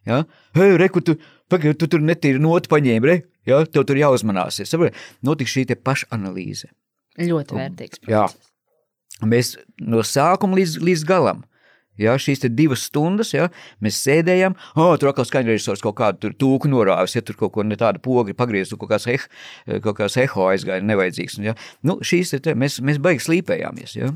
[0.08, 0.24] Ja?
[0.56, 1.18] Hei, reku, tu,
[1.52, 3.18] pagaid, tu tur netīri notu paņēmi, re?
[3.48, 3.64] Ja?
[3.66, 4.60] Tev tur jāuzmanās.
[5.26, 6.70] Notika šī te pašanalīze.
[7.18, 8.04] Ļoti vērtīgs.
[8.06, 8.28] Jā.
[8.28, 8.52] process.
[9.26, 11.42] Mēs no sākuma līdz, līdz galam.
[11.98, 13.50] Ja, šīs divas stundas, ja,
[13.84, 17.78] mēs sēdējām, oh, tur atkal skaņrežisors kaut kādu tūku norāvis, ja tur kaut ko ne
[17.80, 21.42] tādu pogri pagriez, tur kaut kāds, eh, kaut kāds eho aizgāja nevajadzīgs.
[21.44, 21.58] Ja.
[21.82, 24.14] Nu, šīs te, mēs, mēs baigi slīpējāmies, ja.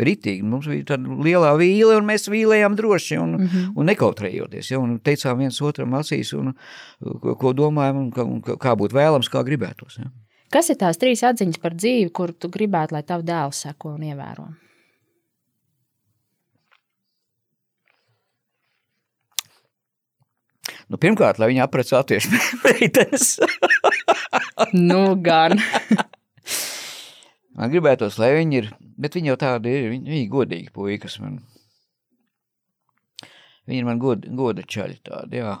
[0.00, 3.72] Ritīgi, mums bija tāda lielā vīle, un mēs vīlējām droši un, mm -hmm.
[3.76, 6.54] un nekautrējoties, ja, un teicām viens otram acīs, un
[7.20, 9.98] ko, ko domājam, un kā, un kā- būtu vēlams, kā gribētos.
[9.98, 10.08] Ja.
[10.50, 14.00] Kas ir tās trīs atziņas par dzīvi, kur tu gribētu, lai tavu dēls seko un
[14.08, 14.48] ievēro?
[20.90, 22.34] Nu, pirmkārt, lai viņi aprec latviešu
[22.64, 23.36] meitenes.
[24.74, 25.54] nu, gan.
[27.54, 31.38] Man gribētos, lai viņi ir, bet viņi jau tādi ir, viņi, viņi godīgi puikas man.
[33.70, 35.54] Viņi ir man god, goda čaļi tādi, jā.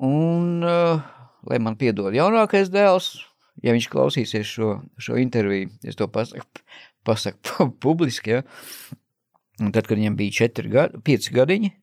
[0.00, 1.02] Un, uh,
[1.50, 3.10] lai man piedod jaunākais dēls,
[3.60, 6.64] ja viņš klausīsies šo, šo interviju, es to pasaku,
[7.04, 8.42] pasaku publiski, ja.
[9.60, 11.74] Un tad, kad viņam bija četri gadi, pieci gadiņi,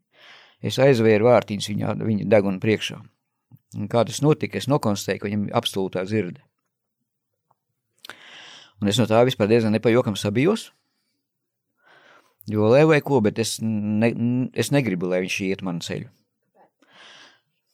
[0.62, 3.00] es aizvēru vārtiņus viņa, viņa deguna priekšā.
[3.78, 6.42] Un kā tas notika, es nokonstatēju, ka viņam absolūtā dzirde.
[8.82, 10.70] Un es no tā vispār diezgan nepajokam sabijos,
[12.50, 14.12] jo lai vai ko, bet es, ne,
[14.54, 16.12] es negribu, lai viņš iet manu ceļu.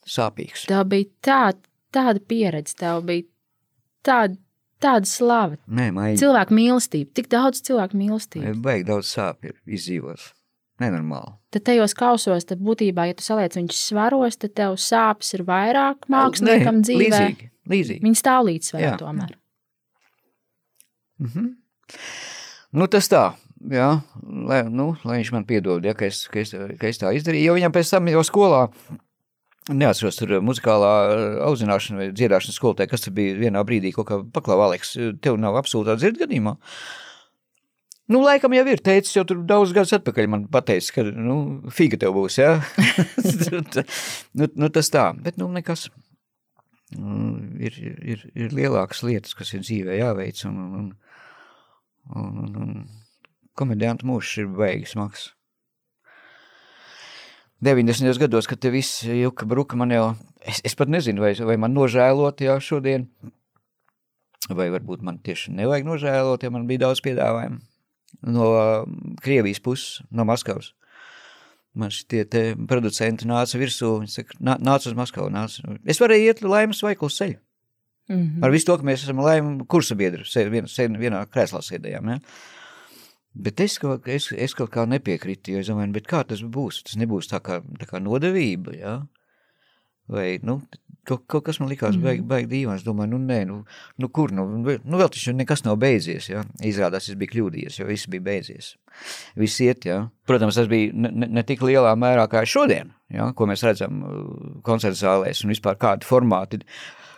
[0.09, 0.65] Sāpīgs.
[0.67, 1.41] Tā bija tā,
[1.95, 3.27] tāda pieredze, tev bija
[4.03, 4.39] tāda,
[4.83, 5.59] tāda slava.
[5.67, 6.19] Nē, maigi.
[6.23, 8.63] Cilvēku mīlestība, tik daudz cilvēku mīlestības.
[8.63, 10.31] Baigi daudz sāpju ir izdzīvos.
[10.83, 11.35] Nenormāli.
[11.53, 16.09] Tad tajos kausos, tad būtībā, ja tu saliec viņus svaros, tad tev sāpes ir vairāk
[16.11, 17.03] māksliniekam Nē, dzīvē.
[17.03, 18.05] Līdzīgi, līdzīgi.
[18.07, 19.37] Viņi stāv līdzsvarā tomēr.
[21.23, 21.49] Mhm.
[22.73, 23.27] Nu, tas tā,
[23.69, 23.89] jā,
[24.49, 27.51] lai, nu, lai viņš man piedod, ja, ka, es, ka, es, ka es tā izdarīju,
[27.51, 28.63] jo viņam pēc tam jau skolā,
[29.71, 34.19] neatceros tur muzikālā eh, audzināšana vai dziedāšanas skolotāja, kas tur bija vienā brīdī, kaut kā
[34.35, 36.57] paklāva Aleks, tev nav absolūtā dzird gadījumā.
[38.11, 41.35] Nu, laikam jau ir teicis, jau tur daudz gadus atpakaļ man pateicis, ka, nu,
[41.71, 42.57] figa tev būs, jā.
[44.37, 45.87] nu, nu, tas tā, bet, nu, nekas.
[46.97, 47.31] Mm,
[47.63, 50.89] Ir, ir, ir lielākas lietas, kas ir dzīvē jāveic, un, un,
[52.19, 52.73] un, un, un
[53.55, 55.29] komediantu mūžs ir beigas smags.
[57.63, 58.11] 90.
[58.19, 60.09] gados, kad te viss juka bruka, man jau,
[60.43, 63.07] es, es pat nezinu, vai, vai man nožēlot jau šodien,
[64.51, 67.63] vai varbūt man tieši nevajag nožēlot, ja man bija daudz piedāvājumu
[68.21, 70.73] no um, Krievijas puses, no Maskavas.
[71.73, 75.57] Man te producenti nāca virsū, viņi saka, "Nā- nāc uz Maskavu, nāc.
[75.85, 77.39] Es varēju iet laimes veikals ceļu.
[78.09, 78.43] Mhm.
[78.43, 80.65] Ar visu to, ka mēs esam laimi kursa biedri, vien,
[80.99, 82.19] vienā krēslā sēdējām, ja?
[83.33, 86.83] Bet es kaut, es, es kaut kā nepiekrītu, jo es domāju, bet kā tas būs?
[86.83, 89.07] Tas nebūs tā kā, tā kā nodevība, ja?
[90.11, 90.57] Vai, nu,
[91.07, 92.03] kaut, kaut kas man likās Mhm.
[92.03, 92.83] baigi, baigi dīvains.
[92.83, 93.59] Domāju, nu, nē, nu,
[93.99, 96.43] nu kur, nu, nu, vēl taču nekas nav beidzies, ja?
[96.61, 98.73] Izrādās, es biju kļūdījies, jo viss bija beidzies.
[99.39, 100.09] Viss iet, ja?
[100.27, 103.31] Protams, tas bija ne, ne, tik lielā mērā kā šodien, ja?
[103.33, 106.59] ko mēs redzam uh, koncertu zālēs un vispār kādi formāti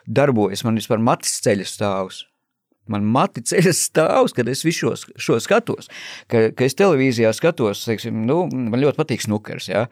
[0.05, 0.63] darbojas.
[0.63, 2.23] Man vispār matis ceļa stāvs.
[2.87, 5.89] Man mati ceļas stāvs, kad es visu šo, šo skatos.
[6.29, 9.87] Ka, ka es televīzijā skatos, teiksim, nu, man ļoti patīk snukers, ja,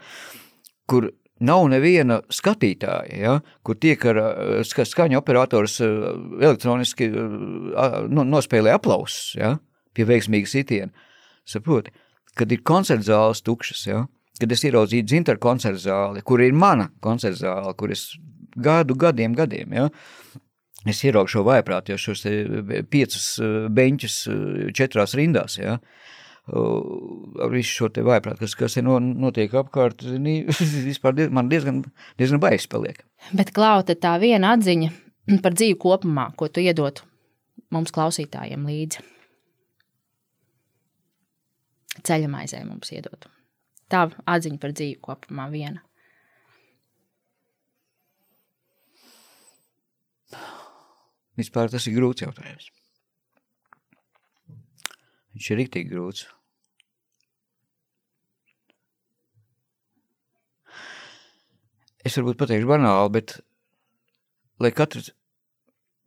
[0.86, 1.10] kur
[1.42, 3.34] nav neviena skatītāja, ja,
[3.66, 6.12] kur tiek ar uh, ska- skaņu operators uh,
[6.42, 9.56] elektroniski uh, no, nospēlē aplausus, ja,
[9.94, 11.10] pie veiksmīga sitiena.
[11.50, 11.94] Saproti,
[12.38, 14.06] kad ir koncerta zāles tukšas, ja,
[14.40, 18.12] kad es ieraudzīju dzintaru koncerta zāli, kur ir mana koncerta zāle, kur es
[18.54, 19.90] gadu, gadiem, gadiem, ja,
[20.88, 22.26] es ieraugu šo vaiprātu, jo šos
[22.92, 23.28] piecus
[23.74, 24.18] beņķus
[24.76, 26.03] četrās rindās, ja, uh,
[26.52, 30.42] ar visu šo te vaiprātu, kas, kas te no, notiek apkārt, zini,
[30.90, 31.84] vispār diez, man diezgan,
[32.20, 33.00] diezgan baigs paliek.
[33.32, 34.92] Bet klauta tā viena atziņa
[35.44, 37.08] par dzīvi kopumā, ko tu iedotu
[37.74, 39.08] mums klausītājiem līdzi.
[42.04, 43.30] Ceļamaizē mums iedot.
[43.92, 45.84] Tā atziņa par dzīvi kopumā viena.
[51.40, 52.68] Vispār tas ir grūts jautājums.
[55.44, 56.22] Viņš ir riktīgi grūts.
[62.08, 63.34] Es varbūt pateikšu banāli, bet
[64.64, 65.10] lai katrs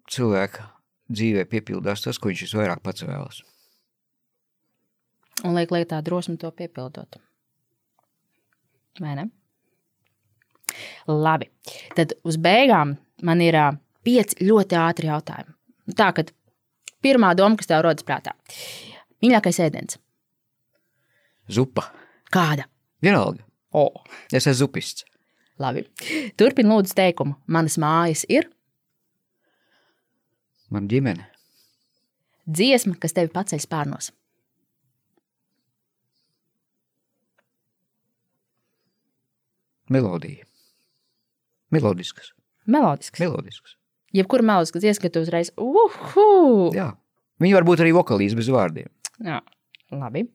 [0.09, 0.65] cilvēka
[1.13, 3.43] dzīvē piepildās tas, ko viņš visvairāk pats vēlas.
[5.45, 7.21] Un liek lietā drosmi to piepildot.
[9.05, 9.29] Vai ne?
[11.13, 11.53] Labi.
[11.93, 13.61] Tad uz beigām man ir
[14.01, 15.59] pieci ļoti ātri jautājumi.
[15.93, 16.33] Tā, kad
[17.05, 18.33] pirmā doma, kas tev rodas prātā.
[19.25, 19.99] Mīļākais ēdiens.
[21.51, 21.87] Zupa.
[22.35, 22.67] Kāda?
[23.03, 23.45] Vienalga.
[23.77, 23.87] O,
[24.33, 25.05] Es esmu zupists.
[25.59, 25.85] labi.
[26.37, 27.37] Turpin lūdzu teikumu.
[27.47, 28.49] Manas mājas ir
[30.71, 31.25] Man ģimene.
[32.51, 34.11] dziesma, kas tevi paceļ spārnos.
[39.89, 40.45] Melodija.
[41.71, 42.33] Melodiskas.
[42.67, 43.21] Melodisks.
[43.21, 43.77] Melodiskas.
[44.13, 46.71] Jebkura melodiska dziesma, ka tu uzreiz uhu!
[46.75, 46.93] Jā.
[47.43, 48.89] Viņi var būt arī vokalīs bez vārdiem.
[49.25, 49.41] Jā,
[49.95, 50.27] labi.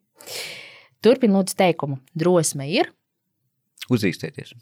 [1.02, 2.00] Turpin lūdzu teikumu.
[2.18, 2.92] Drosme ir.
[3.92, 4.54] Uzzīstēties.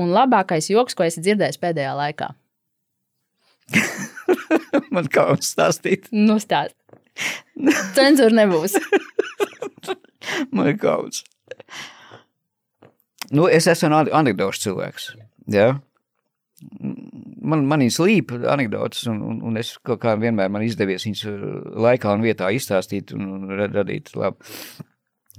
[0.00, 2.30] Un labākais joks, ko esi dzirdējis pēdējā laikā.
[4.94, 6.08] Man kauns stāstīt.
[6.14, 6.76] Nu, stāst.
[7.96, 8.76] Cenzūra nebūs.
[10.54, 11.24] Man ir kauns.
[13.30, 15.10] Nu, es esmu ane- anekdošu cilvēks.
[15.52, 15.74] Ja?
[17.40, 21.24] Man, man viņas līp anekdotas, un, un, un es kaut kā vienmēr man izdevies viņas
[21.86, 24.50] laikā un vietā izstāstīt un radīt labu,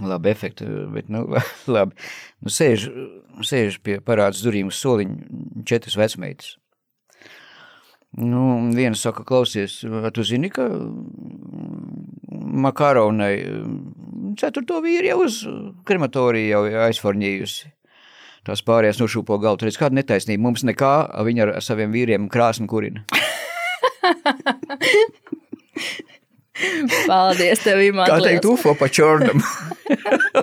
[0.01, 1.25] labu efektu, bet, nu,
[1.75, 1.97] labi.
[2.41, 2.87] Nu, sēž,
[3.45, 6.55] sēž pie parādas durīm uz soliņu četras vecmeitas.
[8.11, 8.43] Nu,
[8.75, 9.77] viena saka, klausies,
[10.11, 10.65] tu zini, ka
[12.65, 13.35] makaronai
[14.39, 15.37] ceturto vīri jau uz
[15.87, 17.71] krematoriju jau aizforņījusi.
[18.47, 19.61] Tās pārējās nošūpo galvu.
[19.61, 20.41] Tur ir kāda netaisnība.
[20.41, 20.93] Mums nekā,
[21.27, 23.03] viņa ar saviem vīriem krāsni kurina.
[27.07, 28.11] Paldies, tev, Imants.
[28.11, 29.41] Kā teikt, ufo pa čornam.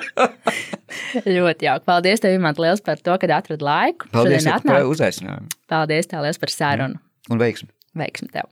[1.39, 1.85] Ļoti jauki.
[1.89, 4.11] Paldies, tev, Imants, liels par to, ka atradi laiku.
[4.15, 5.51] Paldies par uzaicinājumu.
[5.71, 7.03] Paldies, tev liels par sarunu.
[7.33, 7.71] Un veiksmi.
[7.99, 8.51] Veiksmi tev.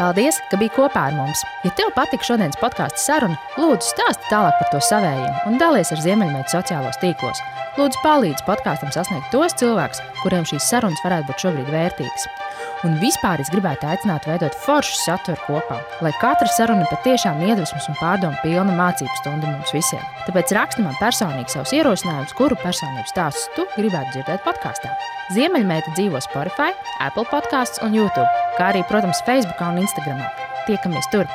[0.00, 1.42] Paldies, ka biji kopā ar mums.
[1.60, 6.00] Ja tev patika šodienas podkāstu saruna, lūdzu stāsti tālāk par to savējiem un dalies ar
[6.00, 7.42] Ziemeļmeitu sociālos tīklos.
[7.76, 12.26] Lūdzu, palīdzi podkāstam sasniegt tos cilvēkus, kuriem šīs sarunas varētu būt šobrīd vērtīgas.
[12.88, 18.00] Un vispār es gribētu aicināt veidot foršu saturu kopā, lai katra saruna patiešām iedvesmas un
[18.00, 20.02] pārdomu pilna mācību stunda mums visiem.
[20.24, 24.96] Tāpēc raksti man personīgi savus ierosinājumus, kuru personību stāstus tu gribētu dzirdēt podkāstā.
[25.30, 28.26] Ziemeļmeita dzīvo Spotify, Apple podkāstos un YouTube,
[28.56, 30.24] kā arī, protams, Facebook un Instagram.
[30.66, 31.28] Tiekamies tur!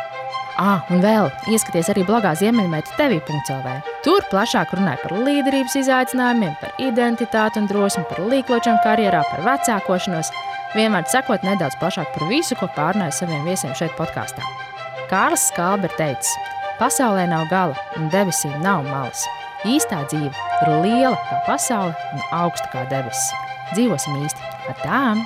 [0.59, 3.71] Ah, un vēl ieskaties arī blogā Ziemeļmeita TV.CLV.
[4.03, 10.31] Tur plašāk runāja par līderības izaicinājumiem, par identitāti un drosmi, par līkločiem karjerā, par vecākošanos
[10.75, 14.43] vienmēr sekot nedaudz plašāk par visu, ko pārnāju saviem viesiem šeit podkāstā.
[15.11, 16.35] Kārlis Skalbe ir teicis,
[16.79, 19.23] pasaulē nav gala un debesīm nav malas.
[19.65, 23.54] Īstā dzīve ir liela kā pasaule un augsta kā debesis.
[23.73, 25.25] Dzīvosim īsti ar tām!